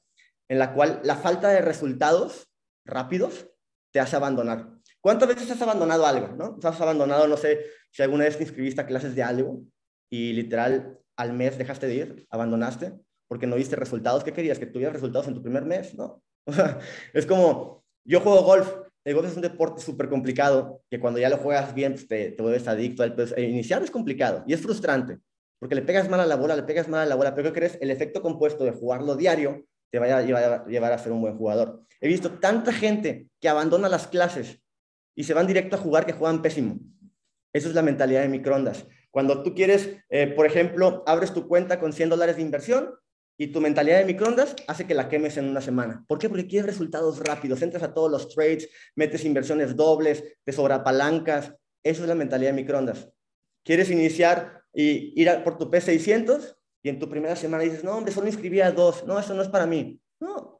[0.49, 2.49] en la cual la falta de resultados
[2.85, 3.47] rápidos
[3.91, 4.69] te hace abandonar.
[5.01, 6.27] ¿Cuántas veces has abandonado algo?
[6.35, 6.59] ¿no?
[6.63, 9.61] Has abandonado, no sé, si alguna vez te inscribiste a clases de algo
[10.09, 12.93] y literal al mes dejaste de ir, abandonaste,
[13.27, 14.23] porque no viste resultados.
[14.23, 14.59] ¿Qué querías?
[14.59, 15.95] ¿Que tuvieras resultados en tu primer mes?
[15.95, 16.21] No.
[17.13, 18.71] es como, yo juego golf.
[19.05, 22.31] El golf es un deporte súper complicado, que cuando ya lo juegas bien, pues te,
[22.31, 23.03] te vuelves adicto.
[23.15, 25.19] Pues, iniciar es complicado y es frustrante,
[25.59, 27.59] porque le pegas mal a la bola, le pegas mal a la bola, pero ¿qué
[27.59, 27.77] crees?
[27.81, 31.37] El efecto compuesto de jugarlo diario te va a llevar, llevar a ser un buen
[31.37, 31.83] jugador.
[31.99, 34.61] He visto tanta gente que abandona las clases
[35.15, 36.79] y se van directo a jugar que juegan pésimo.
[37.53, 38.87] Eso es la mentalidad de microondas.
[39.13, 42.95] Cuando tú quieres, eh, por ejemplo, abres tu cuenta con 100 dólares de inversión
[43.37, 46.03] y tu mentalidad de microondas hace que la quemes en una semana.
[46.07, 46.29] ¿Por qué?
[46.29, 47.61] Porque quieres resultados rápidos.
[47.61, 51.53] Entras a todos los trades, metes inversiones dobles, te sobrapalancas.
[51.83, 53.07] Eso es la mentalidad de microondas.
[53.63, 58.11] Quieres iniciar y ir por tu P600 y en tu primera semana dices, no, hombre,
[58.11, 59.05] solo inscribí a dos.
[59.05, 60.01] No, eso no es para mí.
[60.19, 60.59] No.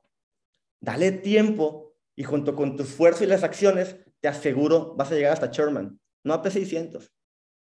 [0.80, 5.34] Dale tiempo y junto con tu esfuerzo y las acciones, te aseguro, vas a llegar
[5.34, 7.10] hasta Sherman, no a P600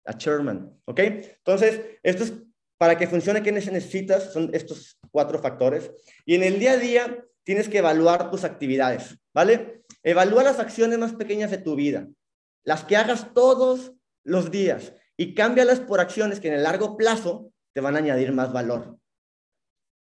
[0.09, 1.01] a Sherman, ¿ok?
[1.01, 2.33] Entonces, esto es
[2.79, 4.33] para que funcione, ¿qué necesitas?
[4.33, 5.91] Son estos cuatro factores.
[6.25, 9.83] Y en el día a día tienes que evaluar tus actividades, ¿vale?
[10.03, 12.09] Evalúa las acciones más pequeñas de tu vida,
[12.65, 13.93] las que hagas todos
[14.25, 18.33] los días y cámbialas por acciones que en el largo plazo te van a añadir
[18.33, 18.97] más valor.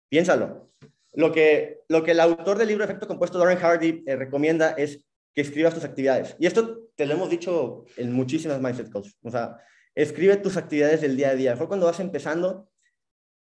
[0.09, 0.71] Piénsalo.
[1.13, 5.03] Lo que, lo que el autor del libro Efecto Compuesto, Lauren Hardy, eh, recomienda es
[5.33, 6.35] que escribas tus actividades.
[6.37, 9.17] Y esto te lo hemos dicho en muchísimas Mindset Calls.
[9.23, 9.57] O sea,
[9.97, 11.51] escribe tus actividades del día a día.
[11.51, 12.69] Mejor cuando vas empezando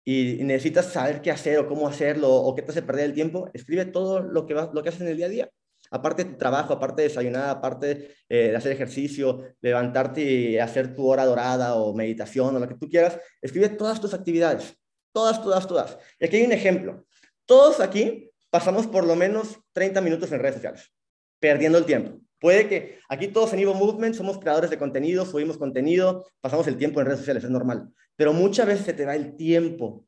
[0.03, 3.49] y necesitas saber qué hacer o cómo hacerlo o qué te hace perder el tiempo,
[3.53, 5.49] escribe todo lo que, lo que haces en el día a día.
[5.91, 10.95] Aparte de tu trabajo, aparte de desayunar, aparte eh, de hacer ejercicio, levantarte y hacer
[10.95, 14.75] tu hora dorada o meditación o lo que tú quieras, escribe todas tus actividades.
[15.13, 15.97] Todas, todas, todas.
[16.19, 17.05] Y aquí hay un ejemplo.
[17.45, 20.91] Todos aquí pasamos por lo menos 30 minutos en redes sociales,
[21.39, 22.19] perdiendo el tiempo.
[22.41, 26.75] Puede que aquí todos en Evo Movement somos creadores de contenido, subimos contenido, pasamos el
[26.75, 27.87] tiempo en redes sociales, es normal.
[28.17, 30.05] Pero muchas veces se te va el tiempo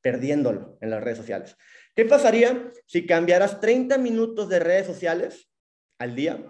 [0.00, 1.56] perdiéndolo en las redes sociales.
[1.96, 5.50] ¿Qué pasaría si cambiaras 30 minutos de redes sociales
[5.98, 6.44] al día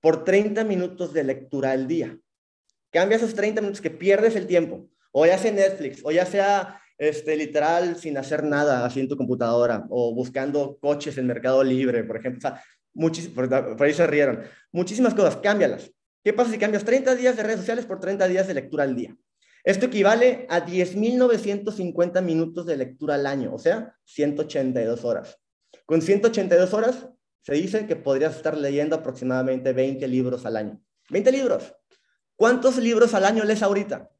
[0.00, 2.18] por 30 minutos de lectura al día.
[2.90, 6.80] Cambia esos 30 minutos que pierdes el tiempo, o ya sea Netflix, o ya sea
[6.98, 12.02] este, literal sin hacer nada así en tu computadora, o buscando coches en Mercado Libre,
[12.04, 12.38] por ejemplo.
[12.38, 12.62] O sea,
[13.34, 14.42] por, por ahí se rieron.
[14.72, 15.92] Muchísimas cosas, cámbialas.
[16.22, 18.94] ¿Qué pasa si cambias 30 días de redes sociales por 30 días de lectura al
[18.94, 19.16] día?
[19.64, 25.38] Esto equivale a 10.950 minutos de lectura al año, o sea, 182 horas.
[25.86, 27.08] Con 182 horas
[27.42, 30.80] se dice que podrías estar leyendo aproximadamente 20 libros al año.
[31.10, 31.74] 20 libros.
[32.36, 34.10] ¿Cuántos libros al año lees ahorita?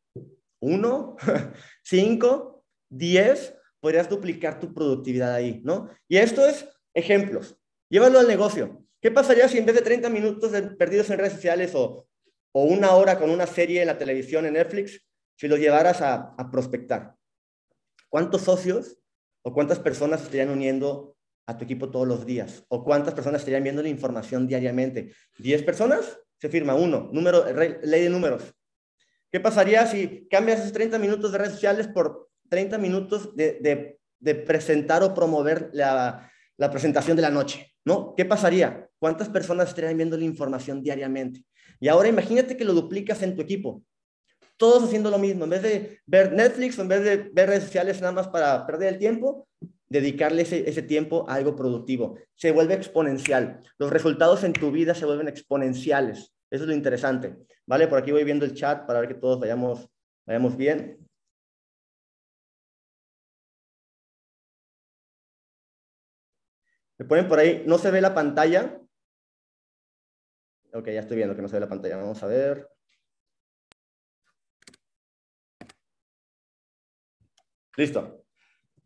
[0.61, 1.17] ¿Uno?
[1.83, 2.65] ¿Cinco?
[2.89, 3.55] ¿Diez?
[3.81, 5.89] Podrías duplicar tu productividad ahí, ¿no?
[6.07, 7.57] Y esto es ejemplos.
[7.91, 8.83] Llévalo al negocio.
[9.03, 12.07] ¿Qué pasaría si en vez de 30 minutos perdidos en redes sociales o,
[12.53, 16.35] o, una hora con una serie en la televisión, en Netflix, si los llevaras a,
[16.39, 17.15] a prospectar?
[18.09, 18.99] ¿Cuántos socios
[19.43, 22.65] o cuántas personas estarían uniendo a tu equipo todos los días?
[22.69, 25.13] ¿O cuántas personas estarían viendo la información diariamente?
[25.39, 26.19] ¿10 personas?
[26.39, 27.11] Se firma uno.
[27.13, 27.45] Número,
[27.83, 28.55] ley de números.
[29.31, 34.35] ¿Qué pasaría si cambias esos 30 minutos de redes sociales por 30 minutos de, de,
[34.35, 37.70] presentar o promover la, la, presentación de la noche?
[37.85, 38.15] ¿No?
[38.17, 38.89] ¿Qué pasaría?
[38.99, 41.45] ¿Cuántas personas estarían viendo la información diariamente?
[41.81, 43.83] Y ahora imagínate que lo duplicas en tu equipo.
[44.57, 45.45] Todos haciendo lo mismo.
[45.45, 48.95] En vez de ver Netflix en vez de ver redes sociales nada más para perder
[48.95, 49.49] el tiempo,
[49.89, 52.19] dedicarle ese, tiempo a algo productivo.
[52.37, 53.63] Se vuelve exponencial.
[53.79, 56.33] Los resultados en tu vida se vuelven exponenciales.
[56.51, 57.37] Eso es lo interesante.
[57.67, 57.89] ¿Vale?
[57.89, 59.89] Por aquí voy viendo el chat para ver que todos vayamos,
[60.27, 60.99] vayamos bien.
[67.01, 68.79] Me ponen por ahí, no se ve la pantalla.
[70.75, 71.97] Ok, ya estoy viendo que no se ve la pantalla.
[71.97, 72.69] Vamos a ver.
[77.79, 78.23] Listo.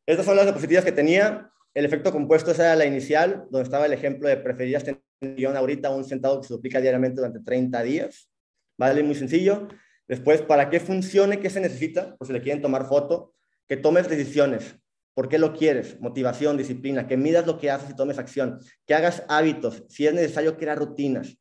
[0.06, 1.50] Estas son las diapositivas que tenía.
[1.74, 5.90] El efecto compuesto, esa era la inicial, donde estaba el ejemplo de preferirías tener ahorita
[5.90, 8.30] un centavo que se duplica diariamente durante 30 días.
[8.78, 9.02] ¿Vale?
[9.02, 9.66] Muy sencillo.
[10.06, 12.14] Después, para que funcione, ¿qué se necesita?
[12.16, 13.34] Pues si le quieren tomar foto,
[13.66, 14.78] que tomes decisiones.
[15.14, 16.00] ¿Por qué lo quieres?
[16.00, 20.12] Motivación, disciplina, que midas lo que haces y tomes acción, que hagas hábitos, si es
[20.12, 21.38] necesario, crear rutinas.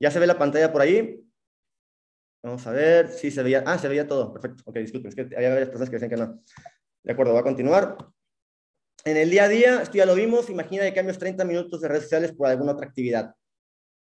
[0.00, 1.22] ¿Ya se ve la pantalla por ahí?
[2.42, 5.36] Vamos a ver, sí se veía, ah, se veía todo, perfecto, ok, disculpen, es que
[5.36, 6.42] había varias personas que decían que no.
[7.04, 7.96] De acuerdo, va a continuar.
[9.04, 11.88] En el día a día, esto ya lo vimos, imagina que cambios 30 minutos de
[11.88, 13.34] redes sociales por alguna otra actividad.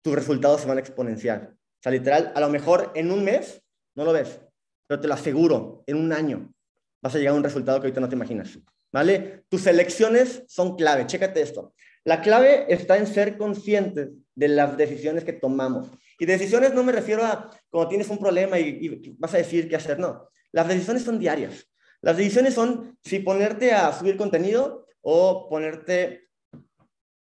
[0.01, 1.53] Tus resultados se van a exponenciar.
[1.53, 3.61] O sea, literal, a lo mejor en un mes
[3.95, 4.39] no lo ves,
[4.87, 6.53] pero te lo aseguro, en un año
[7.01, 8.57] vas a llegar a un resultado que ahorita no te imaginas.
[8.93, 9.43] ¿Vale?
[9.49, 11.07] Tus elecciones son clave.
[11.07, 11.73] Chécate esto.
[12.05, 15.89] La clave está en ser conscientes de las decisiones que tomamos.
[16.19, 19.75] Y decisiones no me refiero a cuando tienes un problema y, vas a decir qué
[19.75, 20.29] hacer, no.
[20.51, 21.67] Las decisiones son diarias.
[22.01, 26.29] Las decisiones son si ponerte a subir contenido o ponerte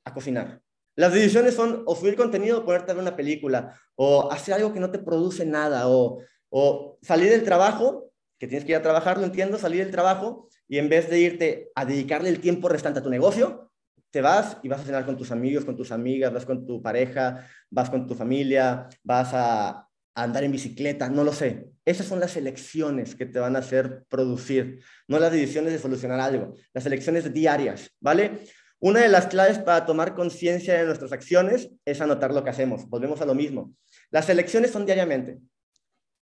[0.06, 0.62] a cocinar.
[0.96, 4.74] Las decisiones son o subir contenido o ponerte a ver una película o hacer algo
[4.74, 8.09] que no te produce nada o salir del trabajo,
[8.40, 11.20] que tienes que ir a trabajar, lo entiendo, salir del trabajo y en vez de
[11.20, 13.72] irte a dedicarle el tiempo restante a tu negocio,
[14.12, 16.82] te vas y vas a cenar con tus amigos, con tus amigas, vas con tu
[16.82, 21.68] pareja, vas con tu familia, vas a andar en bicicleta, no lo sé.
[21.86, 26.20] Esas son las elecciones que te van a hacer producir, no las decisiones de solucionar
[26.20, 28.40] algo, las elecciones diarias, ¿vale?
[28.80, 32.88] Una de las claves para tomar conciencia de nuestras acciones es anotar lo que hacemos.
[32.88, 33.74] Volvemos a lo mismo.
[34.10, 35.40] Las elecciones son diariamente.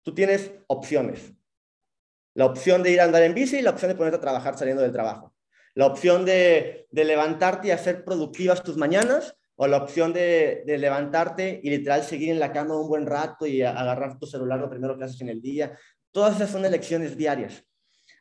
[0.04, 1.34] Tú tienes opciones.
[2.38, 4.56] La opción de ir a andar en bici y la opción de ponerte a trabajar
[4.56, 5.34] saliendo del trabajo.
[5.74, 11.72] La opción de, levantarte y hacer productivas tus mañanas o la opción de, levantarte y
[11.72, 15.06] literal seguir en la cama un buen rato y agarrar tu celular lo primero que
[15.06, 15.80] haces en el día.
[16.12, 17.66] Todas esas son elecciones diarias.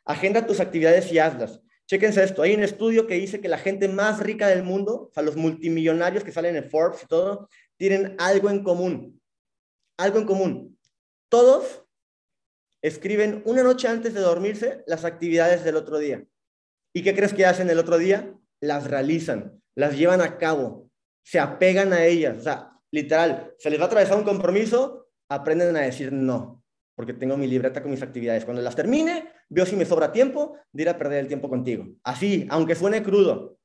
[0.03, 1.61] Agenda tus actividades y hazlas.
[1.85, 2.41] Chéquense esto.
[2.41, 5.35] Hay un estudio que dice que la gente más rica del mundo, o sea, los
[5.35, 9.21] multimillonarios que salen en Forbes y todo, tienen algo en común.
[9.95, 10.79] Algo en común.
[11.29, 11.86] Todos
[12.81, 16.23] escriben una noche antes de dormirse las actividades del otro día.
[16.93, 18.33] ¿Y qué crees que hacen el otro día?
[18.61, 20.89] Las realizan, las llevan a cabo,
[21.23, 22.37] se apegan a ellas.
[22.37, 26.63] O sea, literal, se les va a atravesar un compromiso, aprenden a decir no,
[26.95, 28.45] porque tengo mi libreta con mis actividades.
[28.45, 31.85] Cuando las termine, veo si me sobra tiempo de ir a perder el tiempo contigo.
[32.03, 33.59] Así, aunque suene crudo,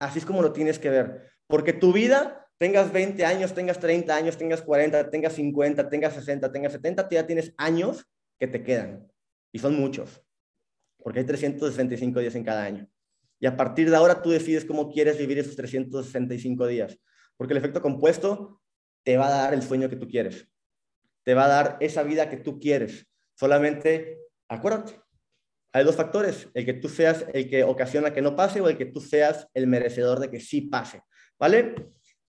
[0.00, 1.30] así es como lo tienes que ver.
[1.46, 6.52] Porque tu vida, tengas 20 años, tengas 30 años, tengas 40, tengas 50, tengas 60,
[6.52, 8.06] tengas 70, ya tienes años
[8.38, 9.10] que te quedan.
[9.52, 10.22] Y son muchos,
[10.98, 12.88] porque hay 365 días en cada año.
[13.38, 16.98] Y a partir de ahora tú decides cómo quieres vivir esos 365 días.
[17.36, 18.62] Porque el efecto compuesto
[19.04, 20.48] te va a dar el sueño que tú quieres.
[21.22, 23.06] Te va a dar esa vida que tú quieres.
[23.34, 24.18] Solamente,
[24.48, 25.00] acuérdate,
[25.72, 26.48] hay dos factores.
[26.54, 29.46] El que tú seas el que ocasiona que no pase o el que tú seas
[29.52, 31.02] el merecedor de que sí pase.
[31.38, 31.74] ¿Vale?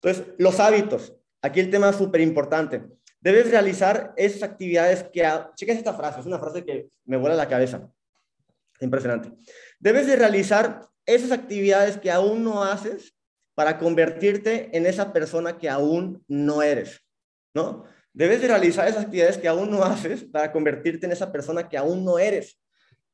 [0.02, 1.16] Entonces, los hábitos.
[1.42, 2.84] aquí el tema es súper importante.
[3.20, 5.28] Debes realizar esas actividades que...
[5.56, 7.90] Chequen esta frase, es una frase que me vuela la cabeza.
[8.80, 9.32] Impresionante.
[9.80, 13.14] Debes de realizar esas actividades que aún no haces
[13.56, 17.02] para convertirte en esa persona que aún no eres,
[17.56, 17.86] ¿no?
[18.14, 21.78] Debes de realizar esas actividades que aún no haces para convertirte en esa persona que
[21.78, 22.60] aún no eres.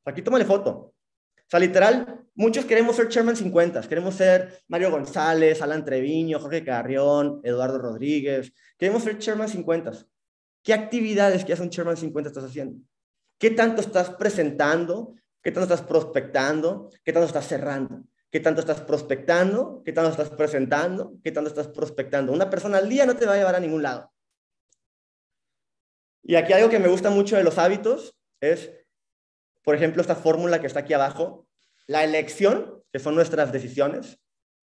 [0.04, 0.93] Aquí tómale foto.
[1.54, 7.40] Sea, literal, muchos queremos ser Chairman 50, queremos ser Mario González, Alan Treviño, Jorge Carrión,
[7.44, 9.92] Eduardo Rodríguez, queremos ser Chairman 50.
[10.64, 12.82] ¿Qué actividades que hace un Chairman 50 estás haciendo?
[13.38, 15.14] ¿Qué tanto estás presentando?
[15.40, 16.90] ¿Qué tanto estás prospectando?
[17.04, 18.02] ¿Qué tanto estás cerrando?
[18.32, 19.80] ¿Qué tanto estás prospectando?
[19.84, 21.12] ¿Qué tanto estás presentando?
[21.22, 22.32] ¿Qué tanto estás prospectando?
[22.32, 24.12] Una persona al día no te va a llevar a ningún lado.
[26.24, 28.72] Y aquí algo que me gusta mucho de los hábitos es,
[29.64, 31.48] por ejemplo, esta fórmula que está aquí abajo,
[31.86, 34.20] la elección, que son nuestras decisiones,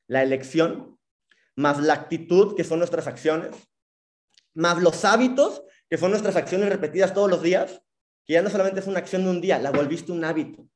[0.07, 0.99] la elección,
[1.55, 3.51] más la actitud, que son nuestras acciones,
[4.53, 7.81] más los hábitos, que son nuestras acciones repetidas todos los días,
[8.25, 10.67] que ya no solamente es una acción de un día, la volviste un hábito,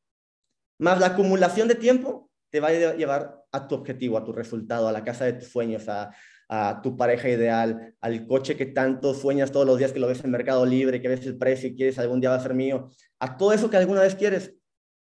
[0.80, 4.88] más la acumulación de tiempo, te va a llevar a tu objetivo, a tu resultado,
[4.88, 6.12] a la casa de tus sueños, a,
[6.48, 10.24] a tu pareja ideal, al coche que tanto sueñas todos los días que lo ves
[10.24, 12.90] en Mercado Libre, que ves el precio y quieres algún día va a ser mío,
[13.20, 14.54] a todo eso que alguna vez quieres,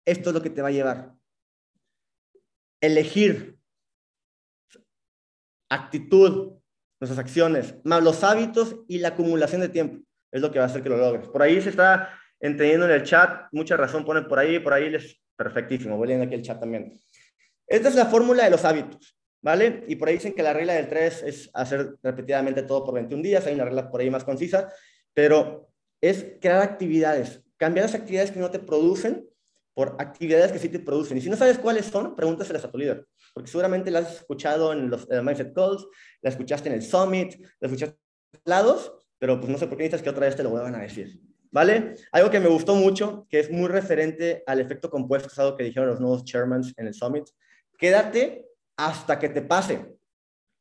[0.04, 1.12] esto es lo que te va a llevar.
[2.80, 3.58] Elegir
[5.70, 6.54] actitud,
[7.00, 10.68] nuestras acciones, más los hábitos y la acumulación de tiempo, es lo que va a
[10.68, 11.28] hacer que lo logres.
[11.28, 14.90] Por ahí se está entendiendo en el chat, mucha razón ponen por ahí, por ahí
[14.90, 16.98] les, perfectísimo, voy leyendo aquí el chat también.
[17.66, 19.17] Esta es la fórmula de los hábitos.
[19.42, 19.84] ¿Vale?
[19.88, 23.22] Y por ahí dicen que la regla del 3 es hacer repetidamente todo por 21
[23.22, 24.72] días, hay una regla por ahí más concisa,
[25.14, 25.68] pero
[26.00, 29.28] es crear actividades, cambiar las actividades que no te producen
[29.74, 31.18] por actividades que sí te producen.
[31.18, 34.72] Y si no sabes cuáles son, pregúntaselas a tu líder, porque seguramente las has escuchado
[34.72, 35.86] en los Mindset Calls,
[36.20, 37.96] la escuchaste en el Summit, la escuchaste
[38.32, 40.74] en lados, pero pues no sé por qué necesitas que otra vez te lo vuelvan
[40.74, 41.20] a decir.
[41.50, 41.94] ¿Vale?
[42.12, 45.64] Algo que me gustó mucho, que es muy referente al efecto compuesto, es algo que
[45.64, 47.24] dijeron los nuevos chairmans en el Summit.
[47.78, 48.47] Quédate
[48.78, 49.98] hasta que te pase.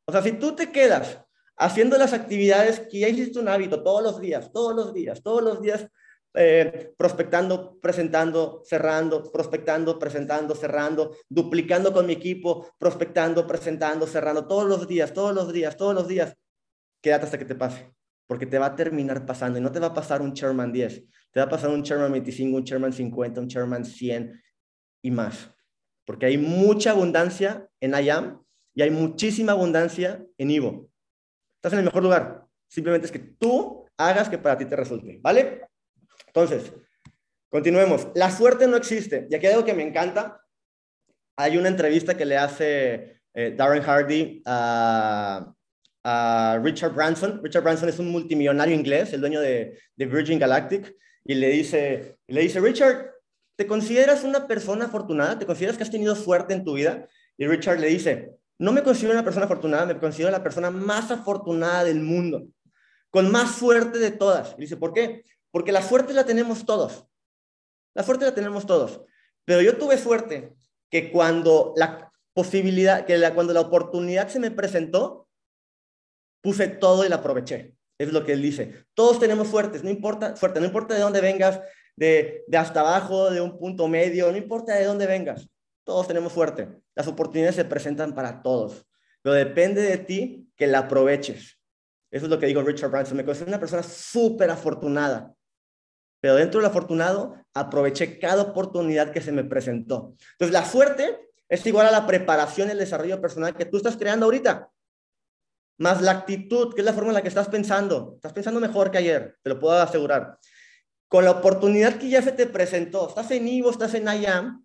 [0.06, 1.24] O sea, si tú te quedas
[1.56, 5.42] haciendo las actividades que ya hiciste un hábito todos los días, todos los días, todos
[5.42, 5.86] los días,
[6.34, 14.66] eh, prospectando, presentando, cerrando, prospectando, presentando, cerrando, duplicando con mi equipo, prospectando, presentando, cerrando, todos
[14.66, 16.36] los días, todos los días, todos los días,
[17.00, 17.94] quédate hasta que te pase,
[18.26, 21.04] porque te va a terminar pasando y no te va a pasar un Chairman 10,
[21.30, 24.42] te va a pasar un Chairman 25, un Chairman 50, un Chairman 100
[25.02, 25.50] y más
[26.08, 28.42] porque hay mucha abundancia en IAM
[28.74, 30.88] y hay muchísima abundancia en Ivo.
[31.56, 32.46] Estás en el mejor lugar.
[32.66, 35.68] Simplemente es que tú hagas que para ti te resulte, ¿vale?
[36.28, 36.72] Entonces,
[37.50, 38.08] continuemos.
[38.14, 39.28] La suerte no existe.
[39.30, 40.42] Y aquí hay algo que me encanta.
[41.36, 45.52] Hay una entrevista que le hace eh, Darren Hardy a,
[46.62, 47.42] Richard Branson.
[47.44, 50.90] Richard Branson es un multimillonario inglés, el dueño de, de Virgin Galactic,
[51.22, 53.17] y le dice, le dice, Richard,
[53.58, 55.36] ¿Te consideras una persona afortunada?
[55.36, 57.08] ¿Te consideras que has tenido suerte en tu vida?
[57.36, 61.10] Y Richard le dice, no me considero una persona afortunada, me considero la persona más
[61.10, 62.46] afortunada del mundo,
[63.10, 64.54] con más suerte de todas.
[64.58, 65.24] Y dice, ¿por qué?
[65.50, 67.08] Porque la suerte la tenemos todos.
[67.94, 69.00] La suerte la tenemos todos.
[69.44, 70.54] Pero yo tuve suerte
[70.88, 75.26] que cuando la posibilidad, que cuando la oportunidad se me presentó,
[76.42, 77.74] puse todo y la aproveché.
[77.98, 78.86] Es lo que él dice.
[78.94, 81.60] Todos tenemos suertes, no importa, suerte, no importa de dónde vengas,
[81.98, 85.48] de, hasta abajo, de un punto medio, no importa de dónde vengas,
[85.84, 86.68] todos tenemos suerte.
[86.94, 88.86] Las oportunidades se presentan para todos,
[89.20, 91.58] pero depende de ti que la aproveches.
[92.10, 93.16] Eso es lo que dijo Richard Branson.
[93.16, 95.34] Me considero una persona súper afortunada,
[96.20, 100.14] pero dentro del afortunado aproveché cada oportunidad que se me presentó.
[100.32, 103.96] Entonces, la suerte es igual a la preparación y el desarrollo personal que tú estás
[103.96, 104.70] creando ahorita.
[105.78, 108.14] Más la actitud, que es la forma en la que estás pensando.
[108.16, 110.38] Estás pensando mejor que ayer, te lo puedo asegurar
[111.08, 114.64] con la oportunidad que ya se te presentó, estás en Ivo, estás en IAM,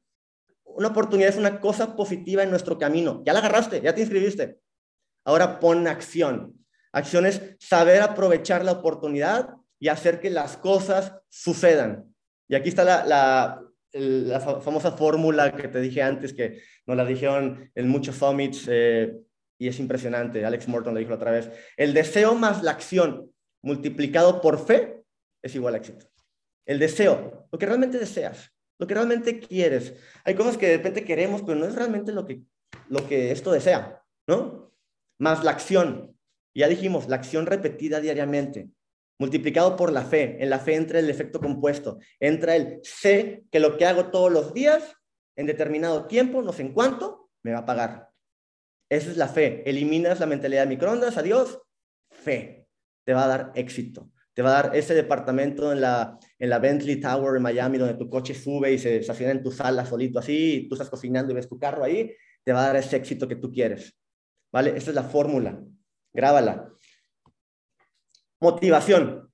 [0.75, 3.21] una oportunidad es una cosa positiva en nuestro camino.
[3.25, 4.59] Ya la agarraste, ya te inscribiste.
[5.25, 6.65] Ahora pon acción.
[6.91, 12.13] Acción es saber aprovechar la oportunidad y hacer que las cosas sucedan.
[12.47, 13.59] Y aquí está la,
[14.61, 19.15] famosa fórmula que te dije antes, que nos la dijeron en muchos summits eh,
[19.57, 20.45] y es impresionante.
[20.45, 21.49] Alex Morton lo dijo otra vez.
[21.77, 25.03] El deseo más la acción multiplicado por fe
[25.41, 26.12] es igual a éxito.
[26.65, 29.95] El deseo, lo que realmente deseas, lo que realmente quieres.
[30.23, 32.41] Hay cosas que de repente queremos, pero no es realmente lo que,
[32.89, 34.73] lo que esto desea, ¿no?
[35.19, 36.17] Más la acción.
[36.55, 38.69] Ya dijimos, la acción repetida diariamente,
[39.19, 40.37] multiplicado por la fe.
[40.39, 41.99] En la fe entra el efecto compuesto.
[42.19, 44.95] Entra el sé que lo que hago todos los días,
[45.35, 48.09] en determinado tiempo, no sé en cuánto, me va a pagar.
[48.89, 49.67] Esa es la fe.
[49.67, 51.59] Eliminas la mentalidad de microondas, adiós.
[52.11, 52.67] fe,
[53.05, 54.12] te va a dar éxito.
[54.33, 57.93] Te va a dar ese departamento en la, en la Bentley Tower en Miami, donde
[57.93, 61.31] tu coche sube y se estaciona en tu sala solito así, y tú estás cocinando
[61.31, 63.95] y ves tu carro ahí, te va a dar ese éxito que tú quieres.
[64.51, 64.73] ¿Vale?
[64.75, 65.59] Esta es la fórmula.
[66.11, 66.71] Grábala.
[68.39, 69.31] Motivación.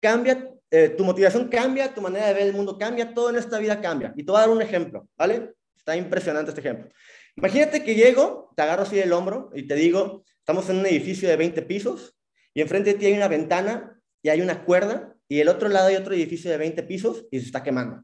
[0.00, 3.58] Cambia, eh, tu motivación cambia, tu manera de ver el mundo cambia, todo en esta
[3.58, 4.12] vida cambia.
[4.16, 5.54] Y te voy a dar un ejemplo, ¿vale?
[5.76, 6.90] Está impresionante este ejemplo.
[7.36, 11.28] Imagínate que llego, te agarro así del hombro y te digo, estamos en un edificio
[11.28, 12.16] de 20 pisos
[12.52, 13.93] y enfrente de ti hay una ventana
[14.24, 17.38] y hay una cuerda y el otro lado hay otro edificio de 20 pisos y
[17.38, 18.02] se está quemando.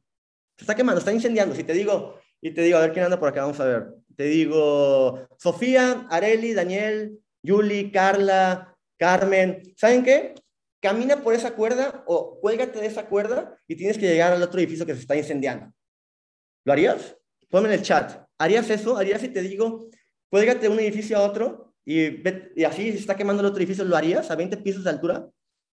[0.57, 1.55] Se está quemando, está incendiando.
[1.55, 3.87] Si te digo, y te digo, a ver quién anda por acá, vamos a ver.
[4.17, 9.63] Te digo, Sofía, Areli, Daniel, Yuli, Carla, Carmen.
[9.77, 10.35] ¿Saben qué?
[10.83, 14.61] Camina por esa cuerda o cuélgate de esa cuerda y tienes que llegar al otro
[14.61, 15.73] edificio que se está incendiando.
[16.67, 17.17] ¿Lo harías?
[17.49, 18.27] Ponme en el chat.
[18.39, 18.99] ¿Harías eso?
[18.99, 19.89] ¿Harías si te digo,
[20.29, 22.23] cuélgate de un edificio a otro y,
[22.61, 23.85] y así se está quemando el otro edificio?
[23.85, 25.31] ¿Lo harías a 20 pisos de altura?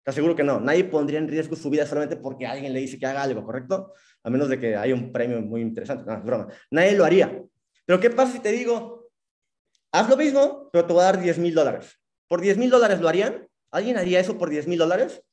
[0.06, 0.60] Te aseguro que no.
[0.60, 3.92] Nadie pondría en riesgo su vida solamente porque alguien le dice que haga algo, ¿correcto?
[4.22, 6.04] A menos de que haya un premio muy interesante.
[6.06, 6.46] No, broma.
[6.70, 7.42] Nadie lo haría.
[7.84, 9.10] Pero ¿qué pasa si te digo,
[9.90, 12.00] haz lo mismo, pero te voy a dar 10 mil dólares?
[12.28, 13.48] ¿Por 10 mil dólares lo harían?
[13.72, 15.24] ¿Alguien haría eso por 10 mil dólares?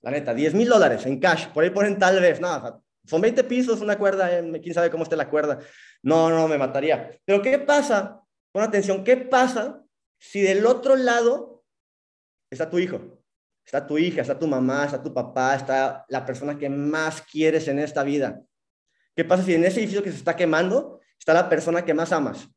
[0.00, 1.48] La neta, 10 mil dólares en cash.
[1.48, 5.02] Por ahí ponen tal vez, nada, son 20 pisos, una cuerda, eh, quién sabe cómo
[5.02, 5.58] esté la cuerda.
[6.02, 7.20] No, no, me mataría.
[7.26, 8.22] Pero ¿qué pasa?
[8.50, 9.84] Pon atención, ¿qué pasa
[10.18, 11.64] si del otro lado
[12.50, 13.21] está tu hijo?
[13.64, 17.68] Está tu hija, está tu mamá, está tu papá, está la persona que más quieres
[17.68, 18.42] en esta vida.
[19.14, 22.12] ¿Qué pasa si en ese edificio que se está quemando está la persona que más
[22.12, 22.48] amas?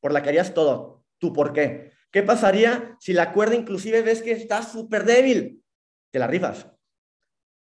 [0.00, 1.04] Por la que harías todo.
[1.18, 1.92] ¿Tú por qué?
[2.10, 5.62] ¿Qué pasaría si la cuerda inclusive ves que está súper débil?
[6.10, 6.66] Te la rifas.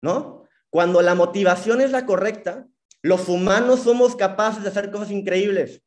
[0.01, 0.47] ¿No?
[0.69, 2.67] Cuando la motivación es la correcta,
[3.01, 5.83] los humanos somos capaces de hacer cosas increíbles.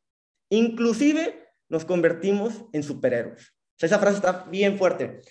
[0.50, 3.54] Inclusive nos convertimos en superhéroes.
[3.78, 5.22] esa frase está bien fuerte.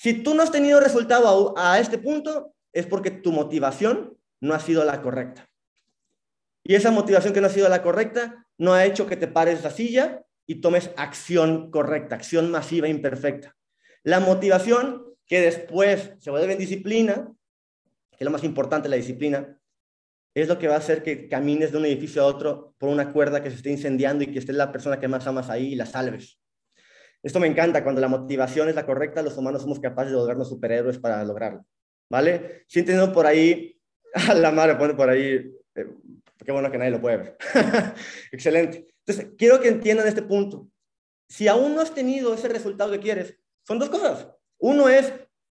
[0.00, 4.58] Si tú no has tenido resultado a, este punto, es porque tu motivación no ha
[4.58, 5.46] sido la correcta.
[6.64, 9.62] Y esa motivación que no ha sido la correcta no ha hecho que te pares
[9.62, 13.54] la silla y tomes acción correcta, acción masiva e imperfecta.
[14.02, 17.30] La motivación que después se vuelve en disciplina,
[18.10, 19.60] que es lo más importante, la disciplina,
[20.34, 23.12] es lo que va a hacer que camines de un edificio a otro por una
[23.12, 25.76] cuerda que se esté incendiando y que esté la persona que más amas ahí y
[25.76, 26.39] la salves.
[27.22, 30.48] Esto me encanta, cuando la motivación es la correcta, los humanos somos capaces de volvernos
[30.48, 31.66] superhéroes para lograrlo.
[32.10, 32.64] ¿Vale?
[32.66, 33.78] Si entendiendo por ahí,
[34.14, 35.86] a la madre pone por ahí, eh,
[36.44, 37.36] qué bueno que nadie lo puede ver.
[38.32, 38.88] Excelente.
[39.06, 40.68] Entonces, quiero que entiendan este punto.
[41.28, 44.26] Si aún no has tenido ese resultado que quieres, son dos cosas.
[44.58, 45.12] Uno es,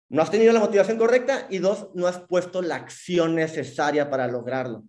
[0.09, 4.27] no has tenido la motivación correcta y dos, no has puesto la acción necesaria para
[4.27, 4.85] lograrlo.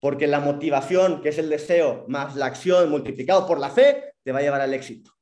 [0.00, 4.32] Porque la motivación, que es el deseo, más la acción multiplicado por la fe, te
[4.32, 5.12] va a llevar al éxito.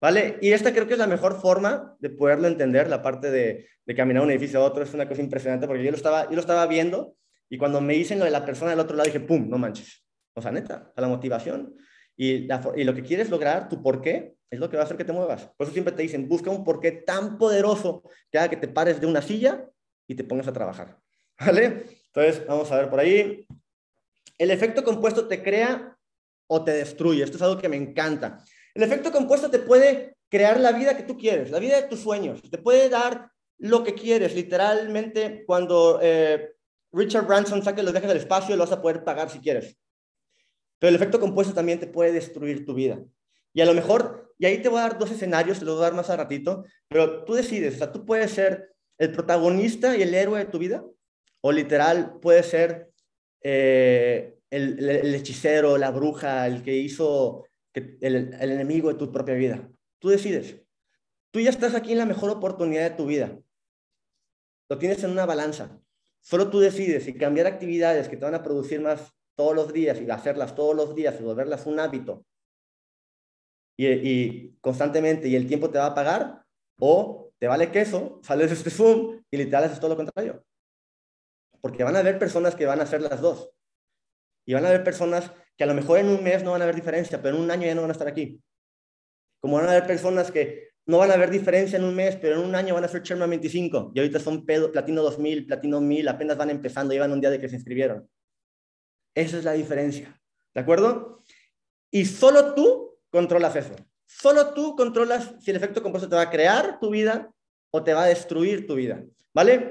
[0.00, 0.38] ¿Vale?
[0.40, 4.22] Y esta creo que es la mejor forma de poderlo entender, la parte de, caminar
[4.22, 4.82] de un edificio a otro.
[4.82, 7.14] Es una cosa impresionante porque yo lo estaba, yo lo estaba viendo
[7.48, 9.48] y cuando me dicen lo de la persona del otro lado, dije, ¡pum!
[9.48, 10.04] No manches.
[10.34, 11.76] O sea, neta, a la motivación.
[12.16, 14.96] Y, y lo que quieres lograr, tu por qué, es lo que va a hacer
[14.96, 15.50] que te muevas.
[15.56, 19.00] Por eso siempre te dicen, busca un porqué tan poderoso que haga que te pares
[19.00, 19.66] de una silla
[20.06, 20.98] y te pongas a trabajar.
[21.38, 21.84] ¿Vale?
[22.06, 23.46] Entonces, vamos a ver por ahí.
[24.38, 25.96] El efecto compuesto te crea
[26.46, 27.22] o te destruye.
[27.22, 28.42] Esto es algo que me encanta.
[28.74, 32.00] El efecto compuesto te puede crear la vida que tú quieres, la vida de tus
[32.00, 32.42] sueños.
[32.50, 34.34] Te puede dar lo que quieres.
[34.34, 36.52] Literalmente, cuando eh,
[36.92, 39.76] Richard Branson saque los viajes del espacio, lo vas a poder pagar si quieres.
[40.78, 42.98] Pero el efecto compuesto también te puede destruir tu vida.
[43.54, 45.84] Y a lo mejor, y ahí te voy a dar dos escenarios, te los voy
[45.84, 49.96] a dar más a ratito, pero tú decides, o sea, tú puedes ser el protagonista
[49.96, 50.84] y el héroe de tu vida,
[51.40, 52.91] o literal puedes ser
[53.42, 59.70] eh, el, hechicero, la bruja, el que hizo el, enemigo de tu propia vida.
[59.98, 60.60] Tú decides.
[61.30, 63.38] Tú ya estás aquí en la mejor oportunidad de tu vida.
[64.68, 65.80] Lo tienes en una balanza.
[66.20, 70.00] Solo tú decides si cambiar actividades que te van a producir más todos los días
[70.00, 72.24] y hacerlas todos los días y volverlas un hábito
[73.76, 76.44] y, constantemente y el tiempo te va a pagar,
[76.78, 80.44] o te vale queso, sales de este Zoom y literal haces todo lo contrario.
[81.62, 83.50] Porque van a haber personas que van a hacer las dos.
[84.44, 86.66] Y van a haber personas que a lo mejor en un mes no van a
[86.66, 88.42] ver diferencia, pero en un año ya no van a estar aquí.
[89.40, 92.36] Como van a haber personas que no van a ver diferencia en un mes, pero
[92.36, 96.08] en un año van a ser Chairman 25 y ahorita son Platino 2000, Platino 1000,
[96.08, 98.08] apenas van empezando, llevan un día de que se inscribieron.
[99.14, 100.20] Esa es la diferencia.
[100.54, 101.22] ¿De acuerdo?
[101.90, 103.74] Y solo tú controlas eso.
[104.06, 107.32] Solo tú controlas si el efecto compuesto te va a crear tu vida
[107.70, 109.04] o te va a destruir tu vida.
[109.32, 109.70] ¿Vale?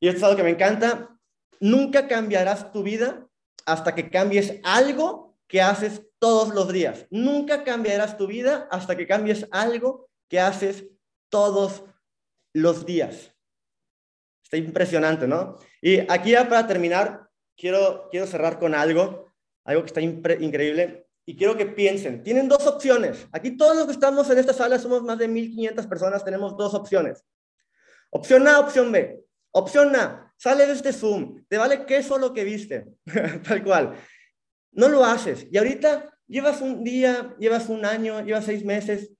[0.00, 1.18] Y esto es algo que me encanta.
[1.60, 3.26] Nunca cambiarás tu vida
[3.66, 7.06] hasta que cambies algo que haces todos los días.
[7.10, 10.86] Nunca cambiarás tu vida hasta que cambies algo que haces
[11.28, 11.84] todos
[12.52, 13.32] los días.
[14.42, 15.56] Está impresionante, ¿no?
[15.82, 19.32] Y aquí ya para terminar, quiero, quiero cerrar con algo,
[19.64, 21.06] algo que está increíble.
[21.26, 23.28] Y quiero que piensen, tienen dos opciones.
[23.32, 26.72] Aquí todos los que estamos en esta sala somos más de 1.500 personas, tenemos dos
[26.72, 27.22] opciones.
[28.10, 29.27] Opción A, opción B.
[29.52, 32.86] Opción A, sale de este Zoom, te vale queso lo que viste,
[33.46, 33.94] tal cual.
[34.72, 35.46] No lo haces.
[35.50, 39.12] Y ahorita llevas un día, llevas un año, llevas seis meses,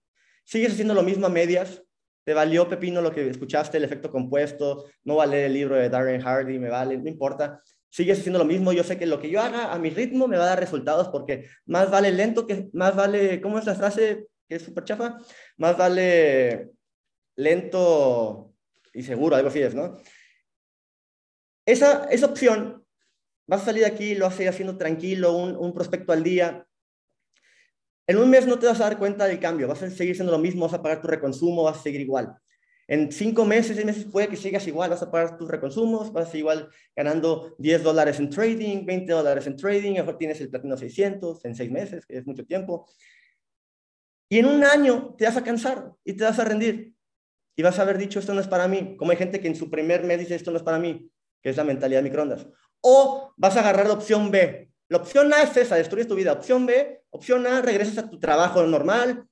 [0.45, 1.83] sigues haciendo lo mismo a medias,
[2.25, 6.21] te valió pepino lo que escuchaste, el efecto compuesto, no vale el libro de Darren
[6.21, 7.63] Hardy, me vale, no importa.
[7.89, 10.37] Sigues haciendo lo mismo, yo sé que lo que yo haga a mi ritmo me
[10.37, 14.27] va a dar resultados porque más vale lento que, más vale, ¿cómo es la frase
[14.47, 15.17] que es súper chafa?
[15.57, 16.69] Más vale
[17.37, 18.53] lento
[18.93, 19.97] y seguro, algo así es, ¿no?
[21.69, 22.83] Esa, esa opción,
[23.47, 26.23] vas a salir de aquí, lo vas a ir haciendo tranquilo, un, un prospecto al
[26.23, 26.67] día,
[28.07, 30.33] en un mes no te vas a dar cuenta del cambio, vas a seguir siendo
[30.33, 32.35] lo mismo, vas a pagar tu reconsumo, vas a seguir igual.
[32.87, 36.29] En cinco meses, seis meses puede que sigas igual, vas a pagar tus reconsumos, vas
[36.29, 40.49] a seguir igual ganando 10 dólares en trading, 20 dólares en trading, mejor tienes el
[40.49, 42.89] platino 600 en seis meses, que es mucho tiempo.
[44.31, 46.95] Y en un año te vas a cansar y te vas a rendir.
[47.57, 48.97] Y vas a haber dicho, esto no es para mí.
[48.97, 51.11] Como hay gente que en su primer mes dice, esto no es para mí,
[51.49, 52.47] que es la mentalidad de microondas.
[52.83, 56.33] O vas a agarrar la opción B, la opción A es esa, destruyes tu vida.
[56.33, 59.27] Opción B, opción A, regresas a tu trabajo normal.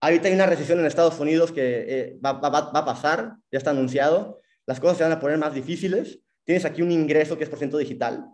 [0.00, 4.40] Ahorita hay una recesión en Estados Unidos que eh, va, a pasar, ya está anunciado.
[4.66, 6.20] Las cosas se van a poner más difíciles.
[6.44, 8.24] Tienes aquí un ingreso que es por ciento digital.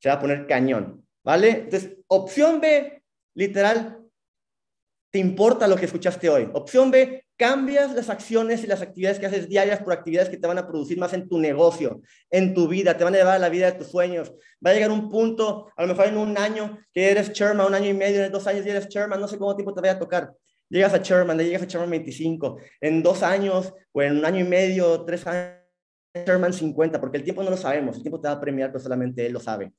[0.00, 1.50] Se va a poner cañón, ¿vale?
[1.50, 3.02] Entonces, opción B,
[3.34, 4.03] literal,
[5.14, 6.50] te importa lo que escuchaste hoy.
[6.54, 10.48] Opción B, cambias las acciones y las actividades que haces diarias por actividades que te
[10.48, 12.00] van a producir más en tu negocio,
[12.30, 14.32] en tu vida, te van a llevar a la vida de tus sueños.
[14.54, 17.74] Va a llegar un punto, a lo mejor en un año, que eres chairman, un
[17.76, 19.98] año y medio, en dos años eres chairman, no sé cómo tiempo te vaya a
[20.00, 20.32] tocar.
[20.68, 24.48] Llegas a chairman, llegas a chairman 25, en dos años o en un año y
[24.48, 25.60] medio, tres años,
[26.26, 28.82] chairman 50, porque el tiempo no lo sabemos, el tiempo te va a premiar, pero
[28.82, 29.72] solamente él lo sabe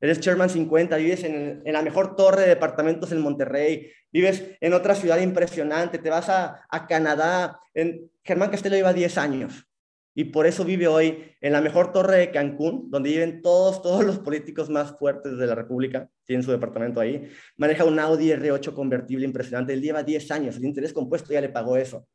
[0.00, 4.94] eres Chairman 50, vives en, la mejor torre de departamentos en Monterrey, vives en otra
[4.94, 7.60] ciudad impresionante, te vas a, Canadá.
[7.74, 9.66] En, Germán Castelo lleva 10 años
[10.14, 14.04] y por eso vive hoy en la mejor torre de Cancún, donde viven todos, todos
[14.04, 17.28] los políticos más fuertes de la República, tienen su departamento ahí.
[17.56, 21.48] Maneja un Audi R8 convertible impresionante, él lleva 10 años, el interés compuesto ya le
[21.48, 22.06] pagó eso.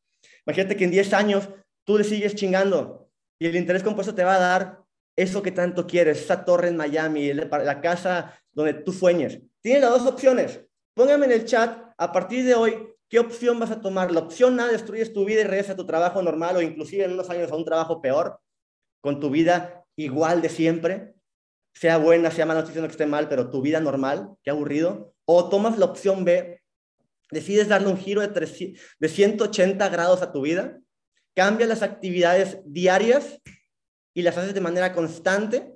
[0.46, 1.50] Imagínate que en 10 años
[1.84, 3.10] tú le sigues chingando
[3.40, 4.85] y el interés compuesto te va a dar
[5.16, 9.40] eso que tanto quieres, esa torre en Miami, la casa donde tú sueñes.
[9.62, 10.62] Tienes las dos opciones.
[10.94, 14.12] Póngame en el chat a partir de hoy qué opción vas a tomar.
[14.12, 17.14] La opción A, destruyes tu vida y regresas a tu trabajo normal o inclusive en
[17.14, 18.40] unos años a un trabajo peor,
[19.02, 21.16] con tu vida igual de siempre,
[21.74, 25.14] sea buena, sea mala, no estoy que esté mal, pero tu vida normal, qué aburrido.
[25.26, 26.62] O tomas la opción B,
[27.32, 30.80] decides darle un giro de, de 180 grados a tu vida,
[31.36, 33.42] cambia las actividades diarias
[34.16, 35.76] y las haces de manera constante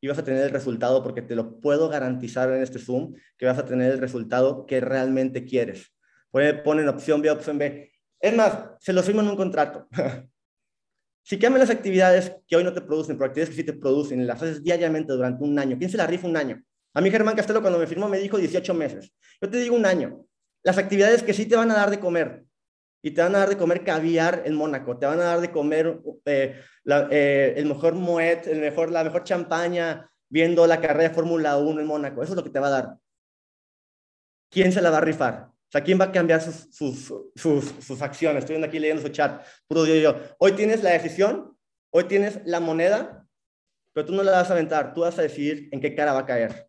[0.00, 3.46] y vas a tener el resultado, porque te lo puedo garantizar en este Zoom, que
[3.46, 5.94] vas a tener el resultado que realmente quieres.
[6.32, 7.92] Ponen opción B, opción B.
[8.18, 9.86] Es más, se lo firman en un contrato.
[11.22, 14.20] si cambian las actividades que hoy no te producen, pero actividades que sí te producen,
[14.20, 16.60] y las haces diariamente durante un año, ¿quién se la rifa un año?
[16.94, 19.12] A mí Germán Castelo cuando me firmó me dijo 18 meses.
[19.40, 20.26] Yo te digo un año.
[20.64, 22.44] Las actividades que sí te van a dar de comer,
[23.02, 25.50] y te van a dar de comer caviar en Mónaco, te van a dar de
[25.50, 31.14] comer eh, eh, el mejor moet, el mejor, la mejor champaña viendo la carrera de
[31.14, 32.22] Fórmula 1 en Mónaco.
[32.22, 32.96] Eso es lo que te va a dar.
[34.48, 35.48] ¿Quién se la va a rifar?
[35.50, 38.40] O sea, ¿quién va a cambiar sus, sus, sus, acciones?
[38.40, 39.44] Estoy viendo aquí leyendo su chat.
[39.66, 40.16] Puro yo, yo.
[40.38, 41.56] Hoy tienes la decisión,
[41.90, 43.26] hoy tienes la moneda,
[43.92, 44.94] pero tú no la vas a aventar.
[44.94, 46.68] Tú vas a decidir en qué cara va a caer.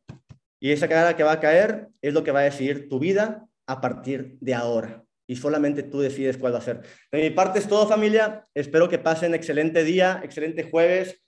[0.60, 3.46] Y esa cara que va a caer es lo que va a decidir tu vida
[3.68, 6.82] a partir de ahora y solamente tú decides cuál va a ser.
[7.12, 11.22] De mi parte es todo familia, espero que pasen excelente día, excelente jueves,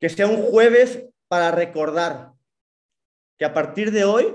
[0.00, 2.32] que sea un jueves para recordar
[3.38, 4.34] que a partir de hoy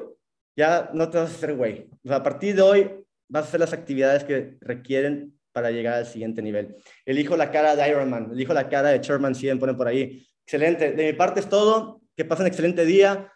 [0.55, 1.89] ya no te vas a hacer güey.
[2.09, 2.91] a partir de hoy
[3.27, 6.75] vas a hacer las actividades que requieren para llegar al siguiente nivel.
[7.05, 10.25] Elijo la cara de Iron Man, elijo la cara de Sherman 100, ponen por ahí.
[10.45, 10.91] Excelente.
[10.93, 12.01] De mi parte es todo.
[12.15, 13.31] Que pasen excelente día.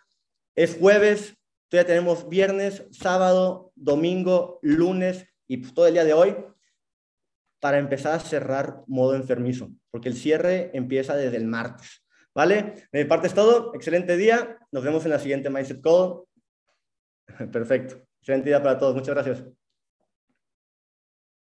[0.55, 1.36] Es jueves.
[1.69, 6.36] Todavía tenemos viernes, sábado, domingo, lunes y pues, todo el día de hoy
[7.60, 12.06] para empezar a cerrar modo enfermizo, porque el cierre empieza desde el martes.
[12.34, 12.88] ¿Vale?
[12.91, 13.74] De mi parte es todo.
[13.74, 14.60] Excelente día.
[14.72, 16.24] Nos vemos en la siguiente Mindset Call.
[17.52, 17.96] Perfecto.
[18.20, 18.93] Excelente día para todos.
[18.93, 19.43] Muchas gracias.